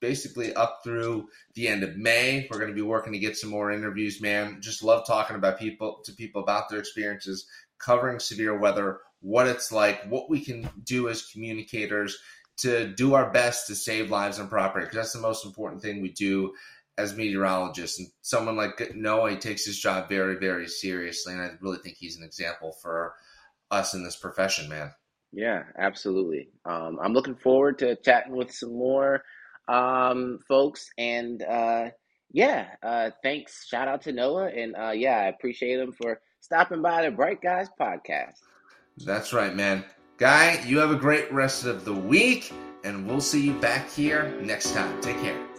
[0.00, 2.48] basically up through the end of May.
[2.50, 4.58] We're going to be working to get some more interviews, man.
[4.62, 7.46] Just love talking about people to people about their experiences
[7.78, 12.18] covering severe weather, what it's like, what we can do as communicators
[12.58, 16.02] to do our best to save lives and property because that's the most important thing
[16.02, 16.52] we do
[16.98, 21.78] as meteorologists and someone like Noah takes his job very very seriously and I really
[21.78, 23.14] think he's an example for
[23.70, 24.92] us in this profession man
[25.32, 26.50] Yeah, absolutely.
[26.66, 29.24] Um, I'm looking forward to chatting with some more
[29.66, 30.90] um, folks.
[30.98, 31.90] And uh,
[32.30, 33.66] yeah, uh, thanks.
[33.66, 34.48] Shout out to Noah.
[34.48, 38.40] And uh, yeah, I appreciate him for stopping by the Bright Guys podcast.
[38.98, 39.84] That's right man.
[40.18, 42.52] Guy you have a great rest of the week
[42.84, 45.00] and we'll see you back here next time.
[45.00, 45.51] Take care